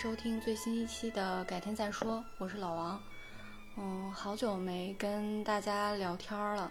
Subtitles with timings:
[0.00, 3.02] 收听最新一期的《改天再说》，我是老王。
[3.76, 6.70] 嗯，好久没跟大家聊天了，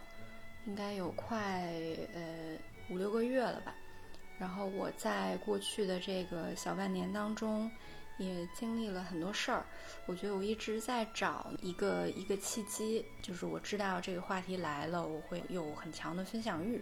[0.66, 1.70] 应该有快
[2.14, 2.58] 呃
[2.90, 3.76] 五六个月了吧。
[4.40, 7.70] 然后我在过去的这个小半年当中，
[8.18, 9.66] 也经历了很多事儿。
[10.06, 16.82] 我觉得我一直在找一个一个契机，就是我知道这个话题来了，我会有很强的分享欲。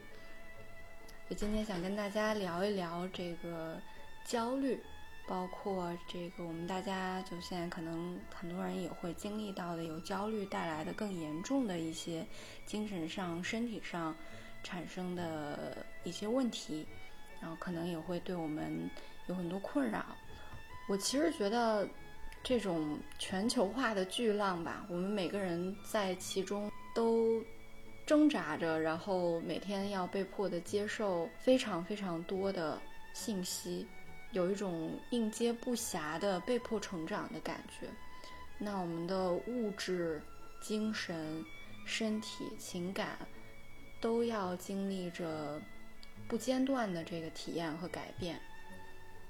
[1.27, 3.81] 我今天想跟大家聊一聊这个
[4.23, 4.80] 焦虑。
[5.27, 12.25] 包括这个，我们大家就现在可能很多人也会经历到的，由焦虑带来的更严重的一些
[12.66, 14.16] 精神上、身体上
[14.63, 16.85] 产生的一些问题，
[17.41, 18.89] 然后可能也会对我们
[19.27, 20.05] 有很多困扰。
[20.88, 21.88] 我其实觉得
[22.44, 27.44] 这种全球化的巨浪吧，我们每个人在其中都
[28.05, 32.80] 挣扎着，然后每天要被迫的接受非常非常多的
[33.13, 33.88] 信息。
[34.36, 37.88] 有一种应接不暇的被迫成长的感觉，
[38.58, 40.22] 那我们的物质、
[40.61, 41.41] 精神、
[41.86, 43.17] 身体、情感
[44.02, 45.61] 都要经历着
[46.28, 48.38] 不间断的这个体验和改变。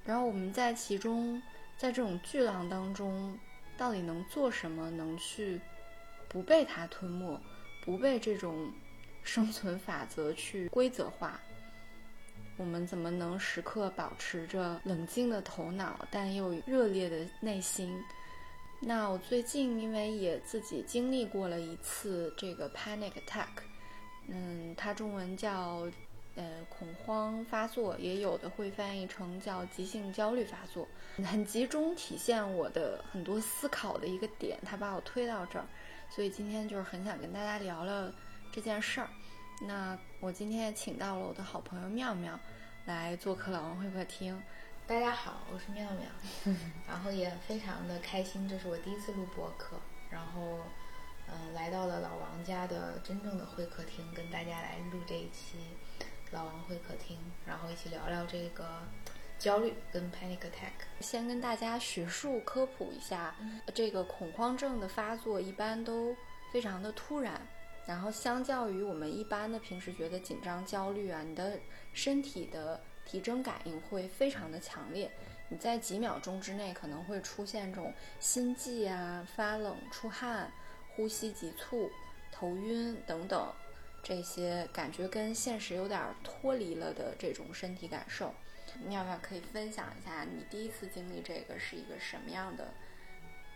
[0.03, 1.39] 然后我们在其中，
[1.77, 3.37] 在这种巨浪当中，
[3.77, 5.61] 到底能做什么，能去
[6.27, 7.39] 不被它吞没，
[7.83, 8.73] 不被这种
[9.21, 11.39] 生存法则去规则化？
[12.57, 18.01] 我们怎么能时刻保持着冷静的头脑，但又热烈的内心？
[18.79, 23.47] 那我最近因为也自己经历过了一次这个 panic attack，
[24.27, 25.89] 嗯，它中文叫
[26.35, 30.87] 呃恐慌发作，也有的会翻译成叫急性焦虑发作，
[31.25, 35.65] 很集中体现我的很多思考的一个点，它把我推到这儿，
[36.09, 38.11] 所以今天就是很想跟大家聊聊
[38.51, 39.09] 这件事儿。
[39.61, 42.37] 那我今天也请到了我的好朋友妙妙
[42.85, 44.41] 来做客老王会客厅。
[44.85, 46.55] 大家好，我是妙妙，
[46.87, 49.77] 然后也非常的开心，这是我第一次录播客，
[50.11, 50.59] 然后
[51.27, 55.57] 嗯来到了老王家的真正的会客厅，跟大家来录这一期
[56.31, 57.17] 老王会客厅，
[57.47, 58.83] 然后一起聊聊这个
[59.39, 60.85] 焦虑跟 panic attack。
[60.99, 63.33] 先跟大家学术科普一下，
[63.73, 66.15] 这个恐慌症的发作一般都
[66.51, 67.41] 非常的突然。
[67.87, 71.59] 然后，相较于我们一般的平时觉得紧张、焦虑啊，你的
[71.93, 75.11] 身体的体征感应会非常的强烈。
[75.49, 80.51] 你在几秒钟之内可能会出现这种心悸啊、发冷、出汗、
[80.95, 81.91] 呼吸急促、
[82.31, 83.53] 头晕等等
[84.01, 88.33] 这些感觉跟现实有点脱离了的这种身体感受。
[88.87, 92.73] 妙妙可以分享一下你第一次经历这个是一个什么样的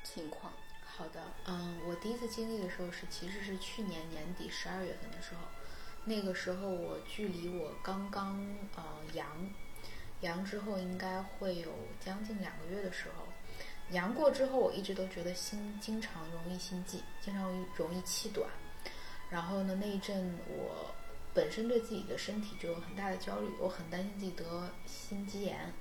[0.04, 0.54] 情况？
[1.00, 5.40] 好的，嗯，我第一次经历的时候是，其实是去年年底十二月份的时候，
[6.04, 8.38] 那个时候我距离我刚刚
[8.76, 8.84] 呃
[9.14, 9.26] 阳，
[10.20, 11.72] 阳之后应该会有
[12.02, 13.24] 将近两个月的时候，
[13.92, 18.50] 阳过之后，我一直都觉得心经常容易心悸，经常容易容易气短，
[19.30, 20.94] 然后呢那一阵我
[21.34, 25.72] 本身对自己的身体就有很大的焦虑，我很担心自己得心肌炎，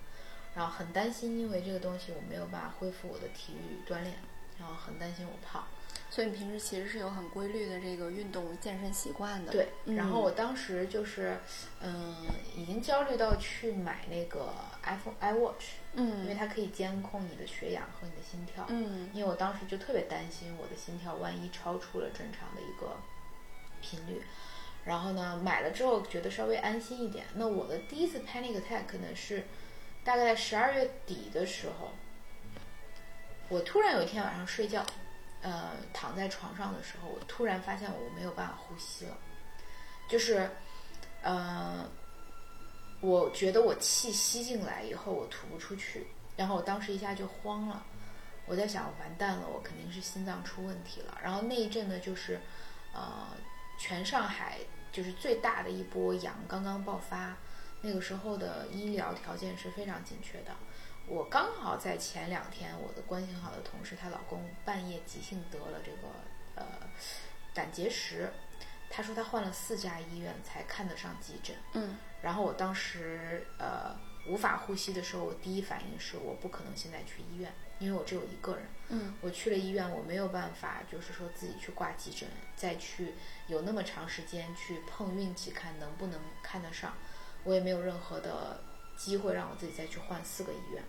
[0.54, 4.14] 然后很担心因为这个东西我没有办法恢复我的体育锻炼。
[4.58, 5.64] 然后很担心我胖，
[6.10, 9.52] 所以你平时其实是有很规律的这个运动健身习惯的。
[9.52, 11.38] 对，然后我当时就是，
[11.80, 12.16] 嗯，
[12.56, 14.52] 已经焦虑到去买那个
[14.82, 22.96] iPhone iWatch，嗯，因为它可以监控你的血氧和你的心跳，嗯，因为我当时就特别担心我的心跳万一超出了正常的一个
[23.80, 24.20] 频率，
[24.84, 27.26] 然后呢，买了之后觉得稍微安心一点。
[27.34, 29.44] 那我的第一次 panic attack 呢是
[30.02, 31.92] 大概十二月底的时候。
[33.48, 34.84] 我突然有一天晚上睡觉，
[35.40, 39.16] 呃，躺在床上的时候，我突然发现我没有办法呼吸了，
[40.08, 40.50] 就是，
[41.22, 41.88] 呃，
[43.00, 46.06] 我觉得我气吸进来以后我吐不出去，
[46.36, 47.82] 然后我当时一下就慌了，
[48.46, 51.18] 我在想完蛋了，我肯定是心脏出问题了。
[51.22, 52.38] 然后那一阵呢，就是，
[52.92, 53.28] 呃，
[53.78, 54.58] 全上海
[54.92, 57.36] 就是最大的一波阳刚刚爆发，
[57.80, 60.52] 那个时候的医疗条件是非常紧缺的。
[61.08, 66.08] 我刚好在前两天，我的关系很好的同事，她老公半夜急性得了这个
[66.54, 66.66] 呃
[67.54, 68.30] 胆结石，
[68.90, 71.56] 她说她换了四家医院才看得上急诊。
[71.72, 73.96] 嗯，然后我当时呃
[74.26, 78.66] 无法呼吸的时候，我第一反应是我不可能现在去医院，因为我只有一个人。
[78.90, 83.14] 嗯，我去了医院，我没有办法就是说自己去挂急诊，再去
[83.46, 86.92] 有那么长时间去碰运气看能不能看得上，
[87.44, 88.60] 我也没有任何的
[88.94, 90.82] 机会让我自己再去换四个医院。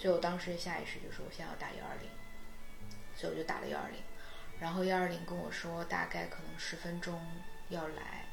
[0.00, 2.08] 所以我当时下意识就说我现在要打幺二零，
[3.16, 3.98] 所以我就打了幺二零，
[4.60, 7.20] 然后幺二零跟我说大概可能十分钟
[7.68, 8.26] 要来，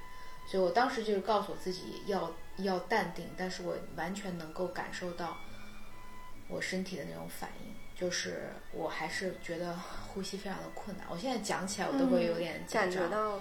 [0.48, 5.38] 所以我当时就是告诉我自己要要淡定，但是我完全能够感受到
[6.48, 11.08] 我身体的那种反应，就是我还是觉得呼吸非常的困难。
[11.10, 13.04] 我现在讲起来我都会有点紧嗯感张。
[13.04, 13.40] 觉到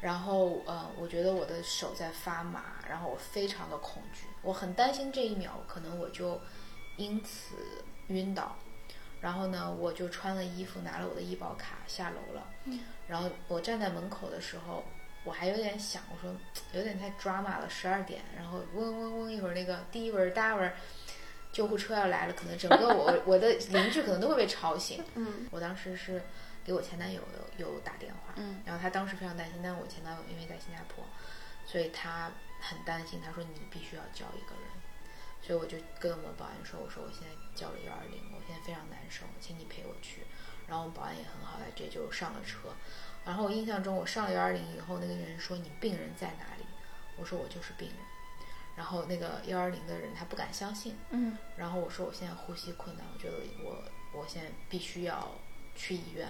[0.00, 6.40] 然后呃，我觉得我的手在发麻，然后我非常的恐惧，我很担心这一秒可能我就
[6.96, 7.56] 因此
[8.08, 8.56] 晕倒。
[9.20, 12.46] 然后呢，我就穿了衣服，拿了我的医保卡下楼了。
[12.64, 14.84] 嗯然后我站在门口的时候，
[15.24, 16.34] 我还有点想，我说
[16.72, 20.70] 有点太 drama 了，十二点，然后嗡嗡嗡，一会儿那个第一轮、大轮
[21.52, 25.02] 救护车要来了，可能整个我 我的邻居可能都会被吵醒。
[25.14, 26.22] 嗯我当时是
[26.64, 27.20] 给我前男友
[27.58, 31.02] 有有打电话，嗯然后他当时非常担心，但是我前男友因为在新加坡，
[31.64, 33.20] 所以他很担心。
[33.24, 34.65] 他说你必须要叫一个人，
[35.46, 40.22] 所以我就跟我们保安说，我说我现在叫了幺二零，我现在非常难受，请你陪我去。
[40.66, 42.74] 然后我们保安也很好，他直接就上了车。
[43.24, 46.64] 然后我印象中，我上了幺二零以后，那个人说你病人在哪里？
[47.16, 47.96] 我说我就是病人。
[48.74, 53.82] 然后那个幺二零的人他不敢相信，嗯然后我说我现在呼吸困难，我觉得我
[54.12, 55.32] 我现在必须要
[55.76, 56.28] 去医院。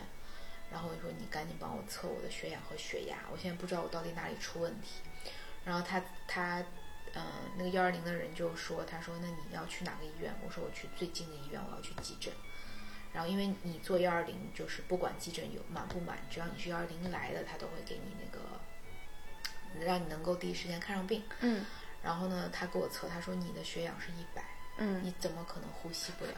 [0.70, 5.00] 然后我说你赶紧帮我测我的血氧和血压，我现在不知道我到底哪里出问题。
[5.64, 6.66] 然后他他嗯、
[7.16, 7.22] 呃
[7.56, 10.32] 那个幺二零的人就说他说那你要去哪个医院？
[10.44, 12.32] 我说我去最近的医院，我要去急诊。
[13.12, 21.24] 然后因为你做幺二零就是不管急诊有满不满，只要你是幺二零来的，他都会给你那个让你能够第一时间看上病。
[21.40, 21.64] 嗯
[22.02, 24.44] 然后呢，他给我测，他说你的血氧是一百。
[24.78, 26.32] 嗯你怎么可能呼吸不了？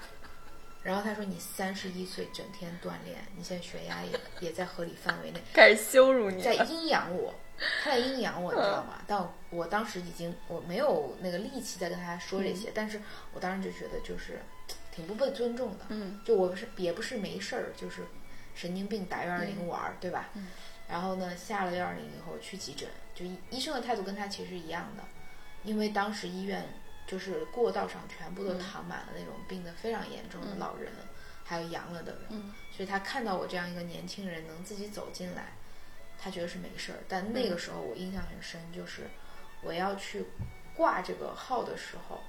[0.83, 7.35] 然后他说你三十一岁，整天锻炼，你现在血压也也在合理范围内，开始羞辱你在阴阳我，
[7.83, 9.03] 他在阴阳我，你知道吗？
[9.07, 13.01] 但我我当时已经我没有那个力气再跟他说这些，但是
[13.35, 14.41] 我当时就觉得就是
[14.93, 18.03] 挺不被尊重的，嗯就我不是也不是没事儿，就是
[18.55, 20.31] 神经病打幺二零玩儿，对吧？
[20.35, 20.47] 嗯
[20.89, 25.05] 然后呢，下了幺二零以后去急诊，就医医生的态度跟他其实一样的，
[25.63, 26.67] 因为当时医院
[27.09, 28.59] 就是过道上全部都嗯。
[28.61, 30.93] 躺满了那种病得非常严重的老人，
[31.43, 32.53] 还有阳了的人，嗯。
[32.71, 35.55] 所以他看到我这样一个年轻人能自己走进来，
[36.17, 36.99] 他觉得是没事儿。
[37.09, 39.09] 但那个时候我印象很深，就是
[39.63, 40.27] 我要去
[40.77, 42.21] 挂这个号的时候，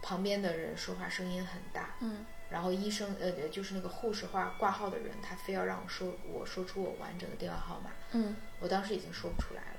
[0.00, 2.24] 旁边的人说话声音很大，嗯。
[2.50, 8.36] 然后医生呃就是那个护士话挂号的人，他非要让我说我说出我完整的电话号码，嗯。
[8.60, 9.76] 我当时已经说不出来了。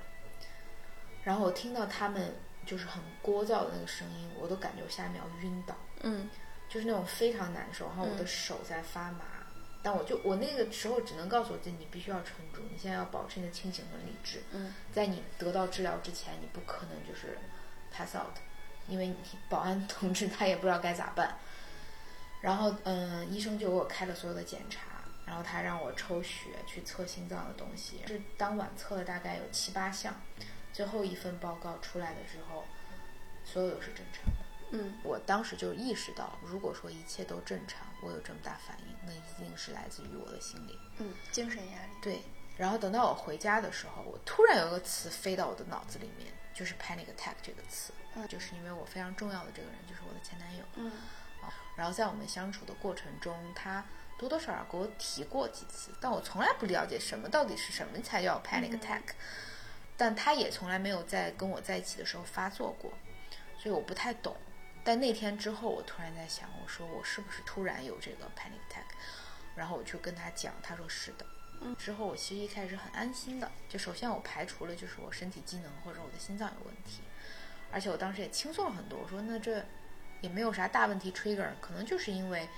[1.24, 2.34] 然后我听到他们
[2.66, 5.74] 就是很聒噪的那个声音，我都感觉我下一秒晕倒。
[6.02, 6.28] 嗯
[6.68, 9.24] 就是那种非常难受，然后我的手在发麻，
[9.82, 17.36] 但我就我那个时候只能告诉我自己，你必须要撑住，你现在要保持你的清醒和理智，嗯在你得到治疗之前，你不可能就是
[17.92, 18.36] pass out，
[18.88, 19.16] 因为你
[19.50, 21.36] 保安同志他也不知道该咋办。
[22.40, 24.80] 然后嗯，医生就给我开了所有的检查，
[25.26, 30.14] 然后他让我抽血去测心脏的东西，是当晚测了大概有七八项，
[30.72, 32.64] 最后一份报告出来的时候，
[33.44, 34.42] 所有都是正常的。
[34.74, 40.78] 嗯我当时就意识到，如果说一切都正常，我有这么大反应，那一定是来自于我的心理。
[40.98, 41.92] 嗯，精神压力。
[42.00, 42.22] 对，
[42.56, 50.90] 然后等到我回家的时候，我突然有一个词飞到我的脑子里面，就是 panic attack 这个词，嗯就是因为我非常重要的这个人就是我的前男友，嗯
[51.76, 53.84] 然后在我们相处的过程中，他
[54.18, 59.02] 多多少少给我提过几次，但我从来不了解什么到底是什么才叫 panic attack，、
[60.02, 62.92] 但他也从来没有在跟我在一起的时候发作过，
[63.56, 64.36] 所以我不太懂。
[64.82, 68.82] 但那天之后，我突然在想，我说我是不是突然有这个 panic attack？
[69.54, 71.24] 然后我就跟他讲，他说是的。
[71.60, 77.02] 嗯之后我其实一开始很安心的，就首先我排除了就是我身体机能或者我的心脏有问题，
[77.70, 78.98] 而且我当时也轻松了很多。
[78.98, 79.64] 我说那这
[80.20, 82.48] 也没有啥大问题 trigger，可能就是因为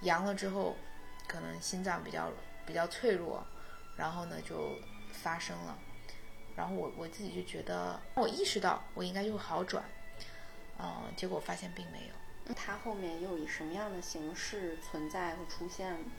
[0.00, 0.74] 阳了之后，
[1.28, 2.32] 可能心脏比较
[2.66, 3.46] 比较脆弱，
[3.96, 4.76] 然后呢就
[5.12, 5.78] 发生了。
[6.58, 9.84] 然后我我自己就觉得，我意识到我应该就会好转，
[10.80, 12.52] 嗯、结果发现并没有。
[12.52, 16.10] 它后面又以什么样的形式存在和出现呢？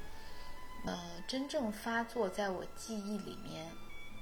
[0.85, 3.69] 呃，真正发作在我记忆里面，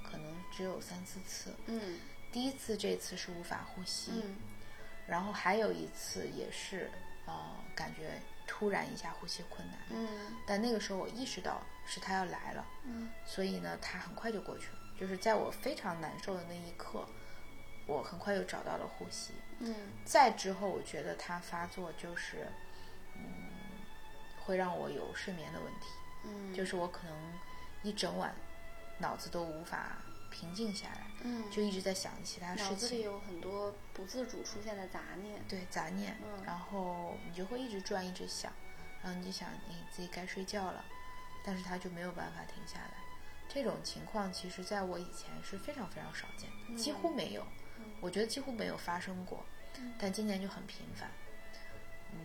[0.02, 1.54] 可能只有三四次。
[1.66, 2.00] 嗯
[2.32, 4.36] 第一次这次是无法呼吸，嗯
[5.06, 6.90] 然后还有一次也是，
[7.26, 7.32] 呃，
[7.76, 14.78] 感觉突然一下呼吸困难，嗯但那个时候我意识到是他要来了，嗯所以呢，他很快就过去了。
[14.98, 17.06] 就是在我非常难受的那一刻，
[17.86, 19.32] 我很快又找到了呼吸。
[19.60, 19.74] 嗯
[20.04, 22.46] 再之后，我觉得它发作就是，
[23.14, 23.22] 嗯，
[24.44, 25.86] 会让我有睡眠的问题，
[26.24, 27.16] 嗯，就是我可能
[27.82, 28.34] 一整晚
[28.98, 29.98] 脑子都无法
[30.30, 33.02] 平静下来，嗯，就一直在想其他事脑子里。
[33.02, 35.42] 有很多不自主出现的杂念。
[35.48, 38.52] 对杂念，嗯然后你就会一直转，一直想，
[39.02, 40.84] 然后你就想你自己该睡觉了，
[41.44, 43.07] 但是它就没有办法停下来。
[43.48, 47.44] 这种情况其实在我以前是非常非常少见的，几乎没有，
[48.00, 49.44] 我觉得几乎没有发生过，
[49.98, 51.10] 但今年就很频繁。
[52.12, 52.18] 嗯，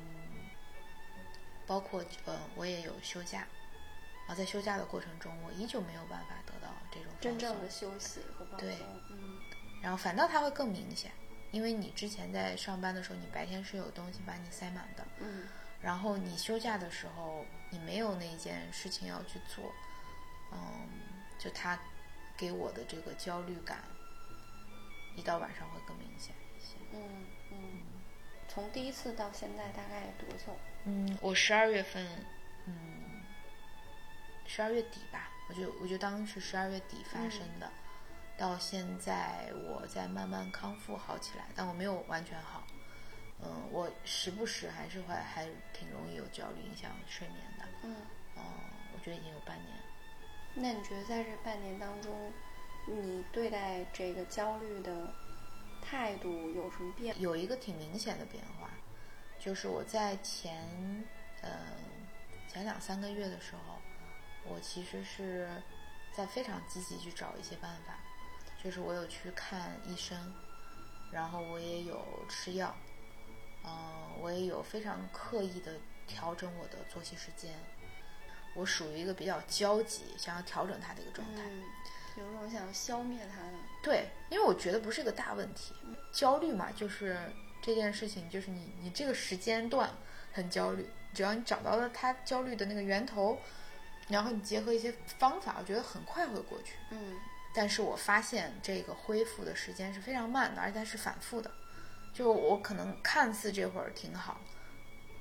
[1.65, 3.48] 包括呃，我也有休假，
[4.27, 8.68] 啊，在休假的过程中，我依旧没有办法得到这种真正的休息和放松。
[8.68, 8.77] 对，
[9.10, 9.39] 嗯，
[9.82, 11.12] 然后反倒它会更明显，
[11.51, 15.48] 因为你之前在上班的时候，你白天是有东西把你塞满的，嗯，
[15.82, 19.74] 然后你休假的时候，你没有那件事情要去做，
[20.51, 20.60] 嗯，
[21.43, 21.77] 就他
[22.38, 23.83] 给我的这个焦虑感，
[25.17, 26.77] 一到晚上会更明显一些。
[26.93, 27.81] 嗯嗯，
[28.47, 30.57] 从第一次到现在大概多久？
[30.85, 32.25] 嗯，我十二月份，
[32.65, 33.23] 嗯，
[34.45, 37.69] 十二月底吧，我就我就当是十二月底发生的，
[38.38, 42.63] 到现在我在慢慢康复好起来，但我没有完全好。
[43.41, 47.65] 嗯，我时不时还是会还挺容易有焦虑影响睡眠的。
[47.81, 47.97] 嗯，
[48.38, 48.43] 嗯，
[48.93, 49.77] 我觉得已经有半年。
[50.55, 52.31] 那你觉得在这半年当中，
[52.86, 55.12] 你对待这个焦虑的
[55.81, 57.19] 态度有什么变？
[57.19, 58.69] 有一个挺明显的变化，
[59.39, 61.03] 就是我在前
[61.41, 61.50] 呃
[62.48, 63.79] 前两三个月的时候，
[64.48, 65.50] 我其实是
[66.15, 67.98] 在非常积极去找一些办法，
[68.63, 70.33] 就是我有去看医生，
[71.12, 72.75] 然后我也有吃药，
[73.65, 77.53] 嗯、我也有非常刻意的调整我的作息时间。
[78.55, 81.41] 我属于一个比较焦急，想要调整它的一个状态。
[81.43, 81.63] 嗯，
[82.17, 83.53] 有种想消灭它的。
[83.81, 85.74] 对，因为我觉得不是一个大问题，
[86.12, 87.17] 焦虑嘛，就是
[87.62, 89.89] 这件事情，就是你你这个时间段
[90.31, 93.38] 很焦虑，只要你找到了它焦虑的那个源头，
[94.07, 96.74] 然后你结合一些方法，我觉得很快会过去。
[96.91, 97.15] 嗯
[97.55, 101.51] 但是我发现这个恢复的时间是非常慢的，而且它是反复的。
[102.12, 104.41] 就我可能看似这会儿挺好，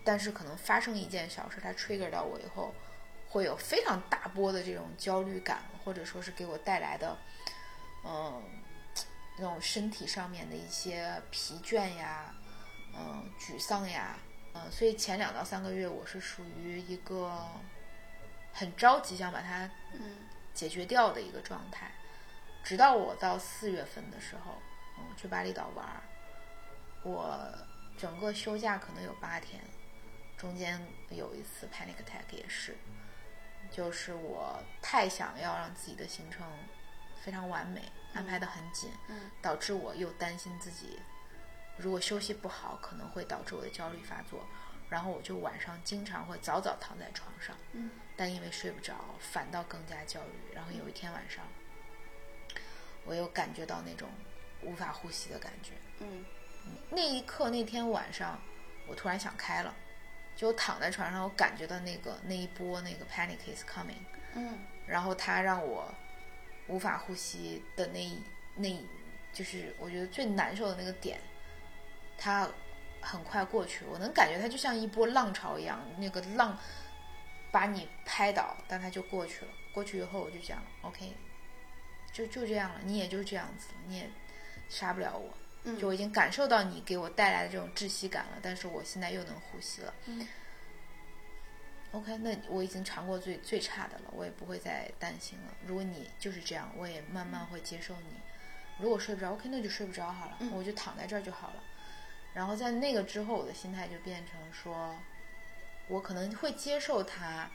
[0.03, 2.75] 但是可能发生一件小事，它 trigger 到我以后，
[3.33, 7.17] 会有非常大波的这种焦虑感，或者说是给我带来的，
[8.05, 8.43] 嗯，
[9.39, 12.35] 那种身体上面的一些疲倦呀，
[12.95, 14.19] 嗯，沮丧呀，
[14.53, 17.49] 嗯，所以前两到三个月我是属于一个
[18.53, 20.29] 很着急想把它嗯。
[20.55, 21.91] 解决掉的一个状态，
[22.63, 24.59] 直到我到四月份的时候，
[24.99, 26.03] 嗯，去巴厘岛玩儿，
[27.05, 27.51] 我
[27.97, 29.65] 整个休假可能有八天，
[30.37, 32.77] 中间有一次 panic attack 也是，
[33.73, 36.47] 就是我太想要让自己的行程
[37.25, 41.01] 非常完美，安排的很紧，嗯导致我又担心自己
[41.79, 44.47] 如果休息不好，可能会导致我的焦虑发作，
[44.91, 47.57] 然后我就晚上经常会早早躺在床上。
[47.73, 50.55] 嗯但因为睡不着，反倒更加焦虑。
[50.55, 51.43] 然后有一天晚上，
[53.07, 54.07] 我又感觉到那种
[54.61, 55.73] 无法呼吸的感觉。
[56.01, 56.23] 嗯
[56.91, 58.39] 那一刻，那天晚上，
[58.87, 59.75] 我突然想开了，
[60.35, 64.03] 就我躺在床上，我感觉到那个那一波那个 panic is coming，
[64.35, 65.93] 嗯然后它让我
[66.67, 68.23] 无法呼吸的那一
[68.57, 68.69] 那
[69.33, 71.21] 就是我觉得最难受的那个点，
[72.19, 72.49] 它
[73.01, 76.59] 很快过去，我能感觉它就像一波浪潮一样，那个浪
[77.51, 79.51] 把你拍倒，但它就过去了。
[79.73, 81.15] 过去以后，我就讲 OK，
[82.13, 84.11] 就就这样了，你也就这样子，你也
[84.69, 85.33] 杀不了我。
[85.65, 89.95] 嗯，就我已经感受到你给我带来的这种窒息感了，但是我现在又能呼吸了。
[90.07, 90.27] 嗯
[91.93, 95.55] OK，那我已经尝过最最差的了，我也不会再担心了。
[95.67, 98.17] 如果你就是这样，我也慢慢会接受你。
[98.79, 101.63] 如果睡不着，OK，那就睡不着好了，嗯我就躺在这儿就好了。
[102.33, 104.97] 然后在那个之后，我的心态就变成说，
[105.87, 107.51] 我可能会接受它，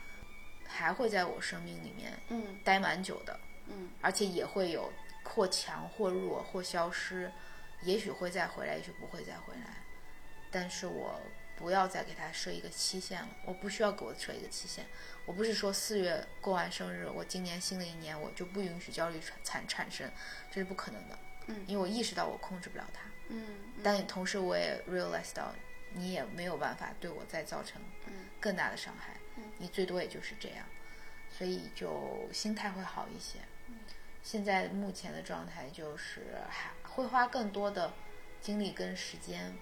[0.68, 3.40] 还会在我生命里面嗯待蛮久的。
[3.70, 7.32] 嗯而且也会有或强或弱或消失，
[7.82, 9.84] 也许会再回来，也许不会再回来。
[10.50, 11.20] 但是我
[11.56, 14.86] 不要再给他设一个期限了，我不需要给我设一个期限。
[15.26, 20.10] 我不是说四月过完生日，我今年新的一年我就不允许焦虑产产产生，
[20.50, 21.20] 这是不可能的。
[21.48, 25.54] 嗯因为我意识到我控制不了他，嗯但同时我也 realize 到
[25.94, 30.66] 你也没有办法对我再造成嗯更大的伤害，嗯你最多也就是这样，
[31.30, 33.40] 所以就心态会好一些。
[33.68, 33.76] 嗯
[34.24, 37.94] 现在目前的状态就是还会花更多的
[38.42, 39.54] 精力跟时间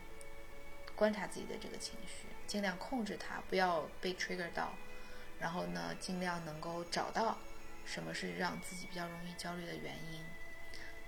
[0.95, 4.73] 观察自己的这个情绪，尽量控制它，不要被 trigger 到，
[5.37, 7.37] 然后呢，尽量能够找到
[7.85, 10.23] 什么是让自己比较容易焦虑的原因，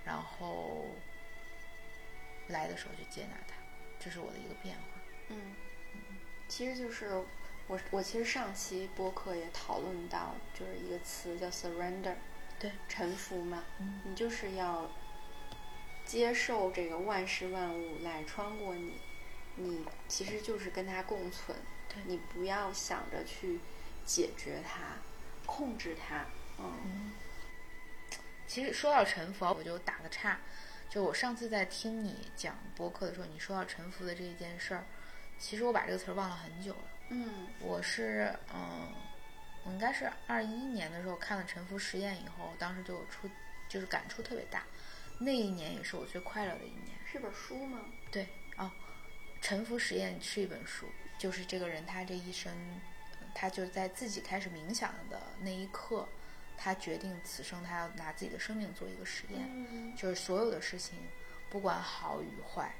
[0.04, 0.84] 然后
[2.48, 3.54] 来的时候就接纳它，
[3.98, 4.82] 这是我的一个变化。
[5.28, 5.56] 嗯，
[6.46, 7.24] 其实就是
[7.68, 12.16] 我我其实上期播客也讨论到，就是一个词叫 surrender，
[12.58, 14.02] 对，臣服嘛，嗯。
[14.04, 14.90] 你就是要
[16.08, 18.94] 接受这个万事万物来穿过你，
[19.56, 21.54] 你其实就是跟它共存，
[21.86, 23.60] 对你不要想着去
[24.06, 24.96] 解决它，
[25.44, 26.24] 控制它。
[26.58, 27.12] 嗯，
[28.46, 30.38] 其实说到沉浮，我就打个岔。
[30.88, 34.86] 就我上次在听你讲播客的时候，你说到沉浮的这一件事儿，
[35.38, 36.88] 其实我把这个词儿忘了很久了。
[37.10, 38.90] 嗯，我是嗯，
[39.64, 43.28] 我应该是二一年的时候看了《沉浮实验》以后，当时对我出
[43.68, 44.62] 就是感触特别大。
[45.18, 46.96] 那一年也是我最快乐的一年。
[47.10, 47.80] 是本书吗？
[48.10, 48.70] 对，哦，
[49.42, 50.86] 《沉浮实验》是一本书，
[51.18, 52.52] 就是这个人他这一生，
[53.34, 56.06] 他就在自己开始冥想的那一刻，
[56.56, 60.98] 他决定此生他要拿自己的生命做一个实验，嗯就是所有的事情，
[61.48, 62.74] 不管好与坏，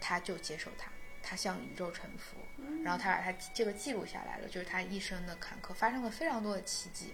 [0.00, 0.90] 他就接受它，
[1.22, 2.36] 他向宇宙臣服，
[2.84, 7.12] 然后他把他这个记录下来了，就是他一生的坎坷发生了非常多的奇迹，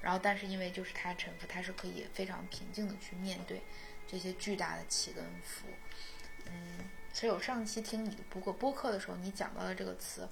[0.00, 3.60] 然后但是因为就是他臣服，他是可以非常平静的去面对
[4.06, 5.66] 这些巨大的起跟伏，
[6.46, 10.28] 嗯，其实我上期听你的播客播客的时候，你讲到了这个词，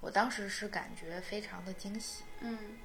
[0.00, 2.76] 我当时是感觉非常的惊喜，嗯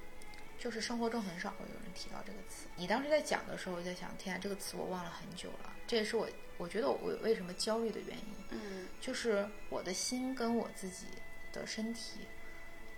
[0.58, 2.66] 就是生活中很少会有人提到这个词。
[2.76, 5.72] 你当时在讲的时候，我在想，天啊，这个词我忘了很久了。
[5.86, 11.06] 这也是我我觉得我为什么焦虑的原因，嗯，就是我的心跟我自己
[11.52, 12.20] 的身体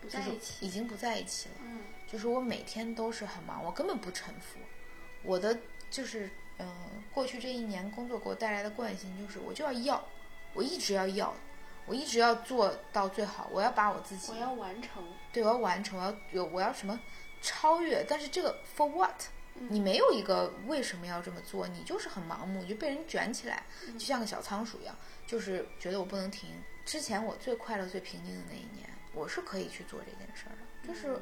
[0.01, 0.67] 不就是在一起。
[0.67, 1.55] 已经不在一起了。
[1.63, 4.61] 嗯就是我每天都是很忙，我根本不沉浮。
[5.25, 5.59] 我的
[5.91, 6.67] 就是嗯、
[7.13, 10.05] 过去这一年工作给我带来的惯性就是，我就要要，
[10.55, 11.35] 我一直要要，
[11.87, 15.03] 我一直要做到最好，我要把我自己我要完成。
[15.33, 16.99] 对，我要完成，我要有，我要什么
[17.43, 18.05] 超越？
[18.09, 19.23] 但是这个 for what？
[19.71, 23.63] 你嗯没有一个为什么要这么做，你就是很盲目，你就被人卷起来，
[23.95, 24.95] 就像个小仓鼠一样，
[25.27, 26.51] 就是觉得我不能停。
[26.85, 31.19] 之前我最快乐、最平静的那一年，我是可以去做这件事儿的，就是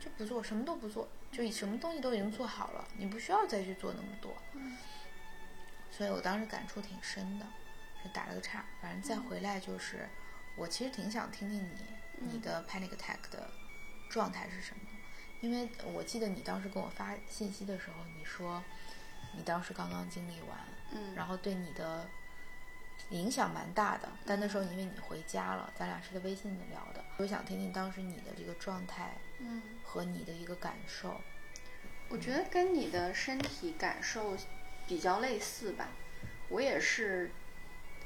[0.00, 4.36] 就不做，什么都不做，就以什么东西都已经做好了，你不需要再去做那么多。
[4.54, 4.76] 嗯
[5.90, 7.46] 所以我当时感触挺深的，
[8.02, 8.64] 就打了个岔。
[8.80, 10.08] 反正再回来就是，
[10.56, 13.50] 我其实挺想听听你你的 panic attack 的
[14.08, 14.82] 状态是什么，
[15.40, 18.62] 因为我记得你当时跟我发信息的时候，你说
[19.36, 20.58] 你当时刚刚经历完，
[20.92, 22.08] 嗯然后对你的
[23.10, 24.08] 影响蛮大的。
[24.26, 31.20] 但那时候因为你回家了，咱俩是在微信里聊的，我想听听当时你的这个状态嗯，和你的一个感受。
[32.08, 34.36] 我觉得跟你的身体感受
[34.86, 35.88] 比较类似吧。
[36.48, 37.30] 我也是，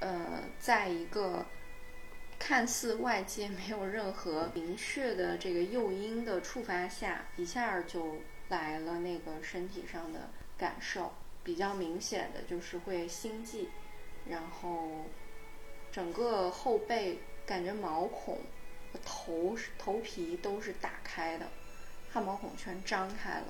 [0.00, 1.46] 呃，在一个
[2.38, 8.18] 看似外界没有任何明确的这个诱因的触发下，一下就
[8.50, 13.70] 来了那个身体上的感受，比较明显的就是会心悸，
[14.28, 15.06] 然后
[15.92, 18.38] 整个后背感觉毛孔、
[19.04, 21.46] 头头皮都是打开的，
[22.10, 23.46] 汗毛孔全张开了。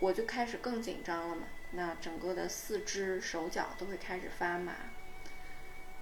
[0.00, 4.74] 我就开始更紧张了嘛，那整个的四肢、手脚都会开始发麻，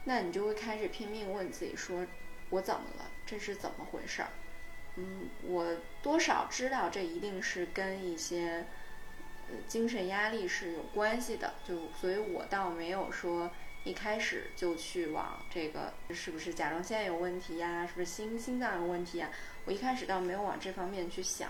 [0.04, 2.06] 那你就会开始拼命问自己说
[2.50, 3.10] ：“我怎么了？
[3.24, 4.28] 这是怎么回事儿？”
[4.96, 8.66] 嗯，我多少知道这一定是跟一些
[9.48, 13.50] 呃精神压力是有关系的，就所以我倒没有说
[13.86, 19.30] 一开始就去往这个是不是甲状腺有问题呀，是不是心心脏有问题呀，
[19.64, 21.48] 我一开始倒没有往这方面去想。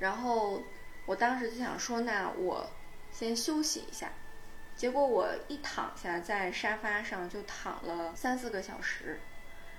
[0.00, 0.60] 然后
[1.06, 2.68] 我当时就想说，那我
[3.12, 4.10] 先休息一下。
[4.74, 9.20] 结果我一躺下在沙发上就躺了三四个小时。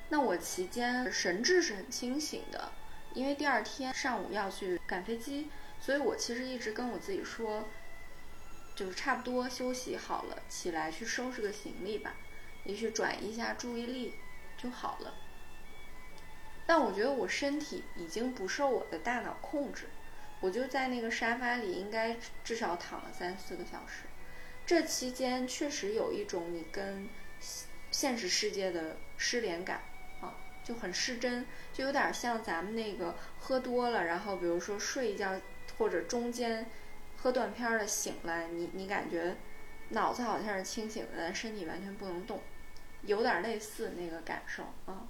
[0.07, 2.71] 那我期间神志是很清醒的，
[3.13, 5.49] 因为第二天上午要去赶飞机，
[5.81, 7.67] 所以我其实一直跟我自己说，
[8.75, 12.15] 就是差不多休息好了，起来去收拾个行李吧，
[12.63, 14.13] 也许转移一下注意力
[14.57, 15.13] 就好了。
[16.65, 19.89] 但我觉得我身体已经不受我的大脑控制，
[20.39, 24.03] 我就在那个沙发里，应该至少躺了三四个小时。
[24.65, 27.09] 这期间确实有一种你跟
[27.91, 29.81] 现实世界的失联感
[30.21, 30.33] 啊，
[30.63, 35.39] 就很失真，就有点像咱们那个喝多了，然后比如说睡一觉
[35.77, 36.65] 或者中间
[37.23, 39.33] 喝断片儿了醒来，你你感觉
[39.91, 42.41] 脑子好像是清醒的，但身体完全不能动，
[43.03, 45.07] 有点类似那个感受啊。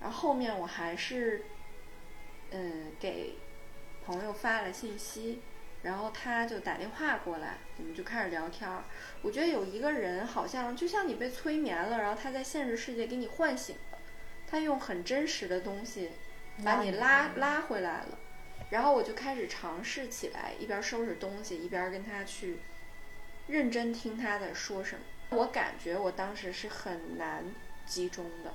[0.00, 1.44] 然后后面我还是
[2.52, 3.34] 嗯给
[4.06, 5.42] 朋友发了信息。
[5.82, 8.82] 然后他就打电话过来，我们就开始聊天儿。
[9.20, 13.98] 我觉得有一个人好像就像你被催眠了，然后他在现实世界给你唤醒了，
[14.46, 16.12] 他用很真实的东西
[16.64, 18.18] 把你拉拉回来了。
[18.74, 22.58] 然后我就开始尝试起来，一边收拾东西，一边跟他去
[23.46, 25.04] 认真听他在说什么。
[25.30, 27.44] 我感觉我当时是很难
[27.86, 28.52] 集中的，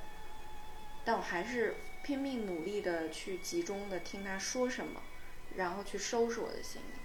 [1.05, 5.01] 但我还是拼命努力的去集中的听他说什么，
[5.55, 6.99] 然后去收拾我的行李。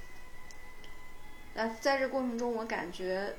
[1.55, 3.33] 那在这过程中，我感觉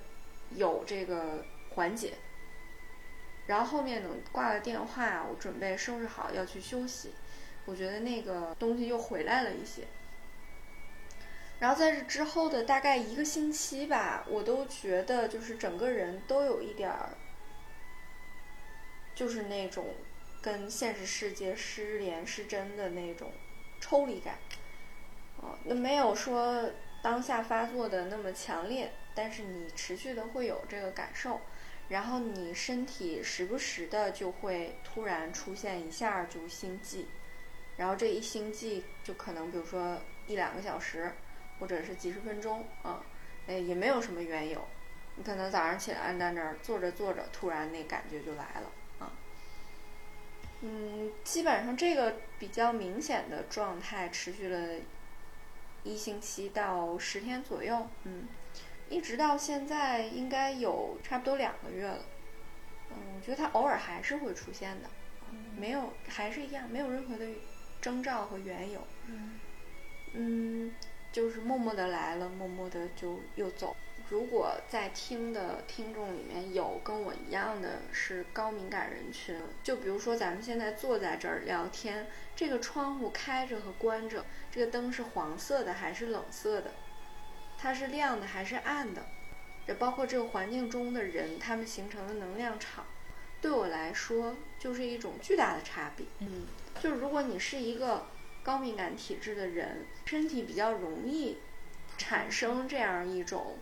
[0.51, 2.13] 有这个缓解。
[3.45, 7.11] 然后后面等挂了电话，我准备收拾好要去休息。
[7.65, 9.83] 我觉得那个东西又回来了一些。
[11.59, 17.09] 然后在这之后的大概一个星期吧，我都觉得就是整个人都有一点儿，
[19.15, 19.95] 就是那种
[20.41, 23.31] 跟现实世界失联失真的那种
[23.79, 24.37] 抽离感。
[25.37, 26.69] 哦，那没有说
[27.01, 31.39] 当下发作的那么强烈，但是你持续的会有这个感受，
[31.87, 37.07] 然后你身体时不时的就会突然出现一下就心悸，
[37.77, 41.11] 然后这一心悸就可能比如说一两个小时。
[41.57, 43.01] 或者是几十分钟啊，
[43.47, 44.61] 哎，也没有什么缘由。
[45.15, 49.09] 你可能早上起来在那儿坐着坐着，突然那感觉就来了啊。
[50.59, 54.75] 嗯，基本上这个比较明显的状态持续了
[55.83, 58.27] 一星期到十天左右，嗯，
[58.89, 62.03] 一直到现在应该有差不多两个月了。
[62.89, 64.89] 嗯，我觉得它偶尔还是会出现的，
[65.55, 67.25] 没有，还是一样，没有任何的
[67.85, 68.81] 征兆和缘由。
[69.05, 69.39] 嗯。
[70.13, 70.73] 嗯
[71.11, 73.75] 就是默默的来了，默默的就又走。
[74.09, 86.71] 如果在听的听众里面有跟我一样的是高敏感人群，就比如说咱们现在坐在这儿聊天，这个窗户开着和关着，这个灯是黄色的还是冷色的，
[87.57, 89.05] 它是亮的还是暗的，
[89.67, 92.85] 也包括这个环境中的人，他们形成的能量场，
[93.41, 96.05] 对我来说就是一种巨大的差别。
[96.19, 96.47] 嗯，
[96.79, 98.05] 就是如果你是一个。
[98.45, 101.39] 高敏感体质的人，身体比较容易
[101.97, 103.57] 产生这样一种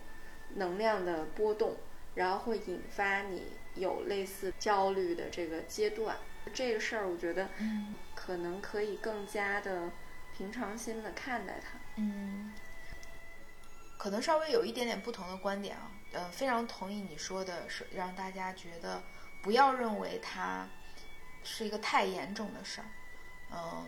[0.56, 1.74] 能量的波动，
[2.14, 3.44] 然后会引发你
[3.76, 6.14] 有类似焦虑的这个阶段。
[6.52, 7.48] 这个事儿，我觉得
[8.14, 9.90] 可能可以更加的
[10.36, 11.78] 平常心的看待它。
[11.96, 12.52] 嗯，
[13.96, 15.90] 可能稍微有一点点不同的观点啊。
[16.12, 19.02] 呃，非常同意你说的，是让大家觉得
[19.44, 20.66] 不要认为它
[21.44, 22.86] 是一个太严重的事儿。
[23.52, 23.86] 嗯。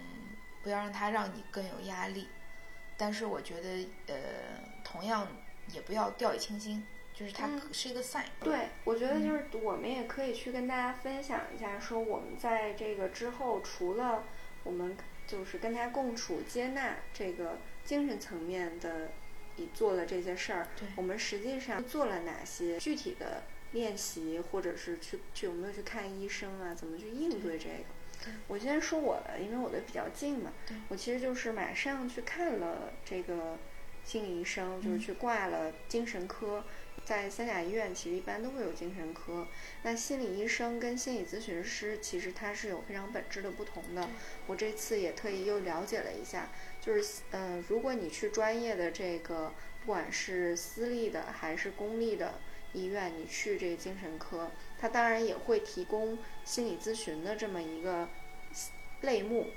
[0.62, 2.26] 不要让它让你更有压力，
[2.96, 4.16] 但是我觉得，呃，
[4.82, 5.24] 同样
[5.72, 8.24] 也不要掉以轻心，就是它是一个 sign。
[8.40, 14.24] 对，我觉得就是我们也可以去跟大家分享一下，说我们在这个之后，除了
[14.64, 19.12] 我们就是跟他共处、接纳这个精神层面的，
[19.54, 20.66] 你做了这些事儿，
[20.96, 23.44] 我们实际上做了哪些具体的
[23.76, 26.74] 练习，或者是去去有没有去看医生啊？
[26.74, 28.32] 怎么去应对这个？
[28.48, 30.52] 我先说我的，因为我的比较近嘛。
[30.88, 33.58] 我其实就是马上去看了这个
[34.04, 36.64] 心理医生，就是去挂了精神科。
[37.04, 39.46] 在三甲医院其实一般都会有精神科。
[39.84, 44.08] 那心理医生跟心理咨询师其实它是有非常本质的不同的。
[44.48, 46.48] 我这次也特意又了解了一下，
[46.80, 49.52] 就是嗯，如果你去专业的这个，
[49.84, 52.40] 不管是私立的还是公立的
[52.76, 54.50] 医院，你去这个精神科。
[54.78, 58.08] 他当然也会提供心理咨询的这么一个
[59.00, 59.48] 类目，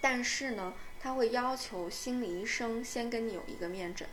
[0.00, 4.08] 但是呢，他会要求心理医生先跟你有一个面诊，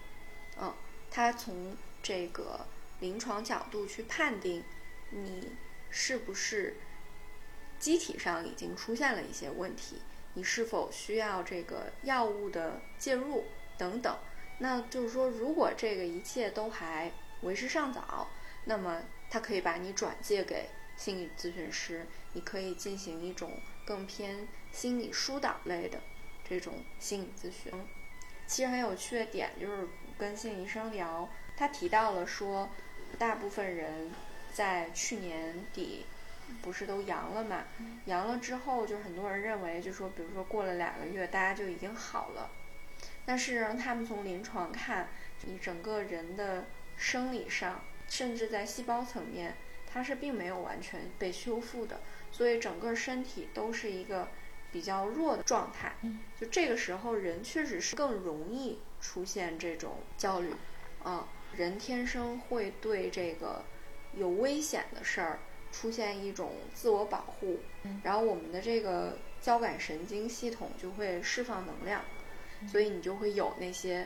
[0.59, 0.71] 嗯，
[1.09, 2.67] 他从这个
[2.99, 4.63] 临床角度去判定
[5.09, 5.49] 你
[5.89, 6.77] 是不是
[7.79, 10.01] 机体上已经出现了一些问题，
[10.35, 14.15] 你是否需要这个药物的介入等等。
[14.59, 18.29] 那就是说，如果这个一切都还为时尚早，
[18.65, 19.01] 那么。
[19.33, 26.01] 他可以把你转介给心理咨询师，你可以进行一种更偏心理疏导类的
[26.43, 27.71] 这种心理咨询。
[28.45, 32.69] 其实很有趣的点就是跟心理医生聊，他提到了说，
[33.17, 34.11] 大部分人
[34.51, 36.05] 在去年底
[36.61, 37.63] 不是都阳了嘛？
[38.03, 42.51] 阳了之后，就很多人认为，就说比如说过了两个月，大家就已经好了。
[43.25, 45.07] 但是让他们从临床看，
[45.43, 46.65] 你整个人的
[47.01, 47.83] 生理上。
[48.07, 49.55] 甚至在细胞层面，
[49.87, 54.27] 它是并没有完全被修复的，所以整个身体都是一个
[54.69, 55.95] 比较弱的状态。
[56.37, 60.53] 就这个时候，人确实是更容易出现这种焦虑。
[61.03, 63.63] 啊，人天生会对这个
[64.13, 65.39] 有危险的事儿
[65.71, 67.61] 出现一种自我保护，
[68.03, 72.03] 然后我们的这个交感神经系统就会释放能量，
[72.67, 74.05] 所以你就会有那些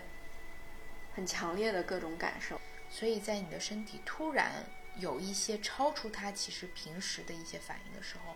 [1.16, 2.62] 很强烈的各种感受。
[2.96, 4.64] 所以在你的身体突然
[4.98, 8.34] 有一些超出它其实平时的一些反应的时候，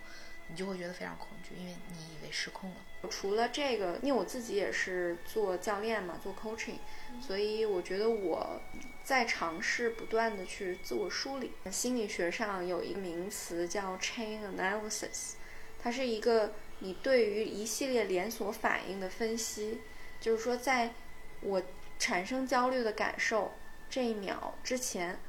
[0.50, 2.76] 你就会觉得非常恐惧，因为你以为失控了。
[3.10, 6.80] 除了这个，因为我自己也是做教练嘛，做 coaching，
[7.26, 8.60] 所以我觉得我
[9.02, 11.54] 在尝试不断的去自我梳理。
[11.72, 15.36] 心理学上有一个名词叫 chain analysis，
[15.82, 19.80] 它是一个你对于一系列连锁反应的分析，
[20.20, 20.92] 就是说在
[21.40, 21.64] 我
[21.98, 23.54] 产生焦虑的感受。
[23.90, 25.20] 这一秒之前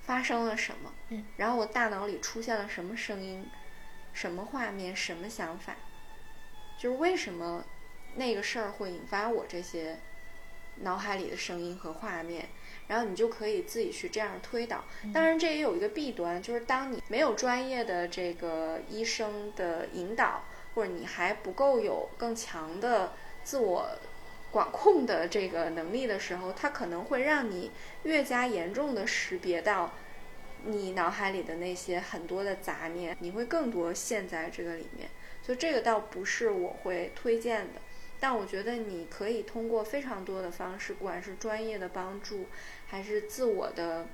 [0.00, 0.92] 发生了什么？
[1.08, 3.48] 嗯，然后我大脑里出现了什么声音、
[4.12, 5.74] 什么画面、什么想法？
[6.78, 7.64] 就是为什么
[8.14, 9.98] 那个事儿会引发我这些
[10.76, 12.48] 脑海里的声音和画面，
[12.86, 14.84] 然后你就可以自己去这样推导。
[15.12, 23.88] 当然，这也有一个弊端，就是当你没有专业的这个医生的引导，或者你还不够有更强的自我
[24.56, 27.70] 管控的这个能力的时候，它可能会让你
[28.04, 29.92] 越加严重的识别到
[30.64, 35.10] 你脑海里的那些很多的杂念，你会更多陷在这个里面。
[35.42, 37.82] 所以这个倒不是我会推荐的。
[38.18, 42.46] 但我觉得你可以通过非常多的方式，不管是专业的帮助，
[42.86, 44.06] 还是自我的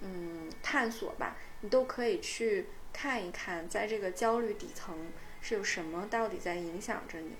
[0.00, 4.96] 嗯探索吧，你都可以去看一看，在这个焦虑底层
[5.42, 7.32] 是有什么到底在影响着你。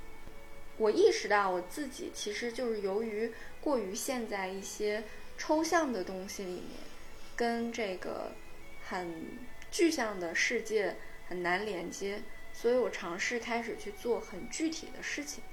[0.80, 5.04] 我意识到我自己其实就是由于过于陷在一些
[5.36, 6.78] 抽象的东西里面，
[7.36, 8.32] 跟这个
[8.88, 9.36] 很
[9.70, 10.96] 具象的世界
[11.28, 12.22] 很难连接，
[12.54, 15.44] 所以我尝试开始去做很具体的事情。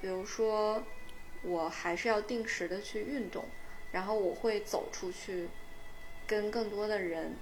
[0.00, 0.84] 比如说，
[1.42, 3.46] 我还是要定时的去运动，
[3.90, 5.48] 然后我会走出去，
[6.24, 7.34] 跟更多的人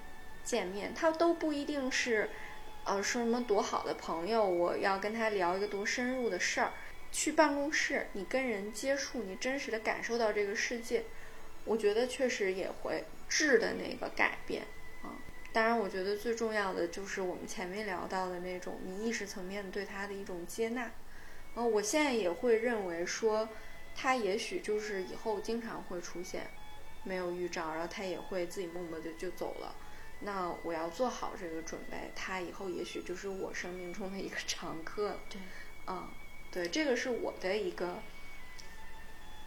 [0.43, 0.95] 见面。
[0.95, 2.31] 他都不一定是，
[2.85, 6.73] 呃，说什么多好的朋友，我要跟他聊一个多深入的事儿。
[7.13, 11.05] 去办公室，你跟人接触，你真实的感受到这个世界，
[11.65, 14.63] 我觉得确实也会质的那个改变
[15.03, 15.15] 啊。
[15.53, 20.91] 当然，我觉得最重要的就是我们前面聊到的那种你意识层面对他的一种接纳。
[21.55, 23.49] 呃，我现在也会认为说，
[23.95, 26.49] 他也许就是以后经常会出现，
[27.03, 29.75] 没有预兆，然后他也会自己默默的就走了。
[30.21, 35.19] 那我要做好这个准备，他以后也许就是我生命中的一个常客。
[35.29, 35.41] 对，
[35.89, 36.09] 嗯，
[36.53, 38.01] 对，这个是我的一个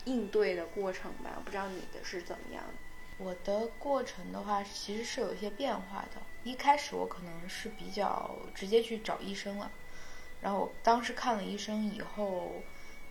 [0.05, 2.73] 应对的过程吧，我不知道你的是怎么样的？
[3.17, 6.21] 我的过程的话，其实是有一些变化的。
[6.43, 9.71] 一开始我可能是比较直接去找医生了。
[10.41, 12.51] 然后我当时看了医生以后，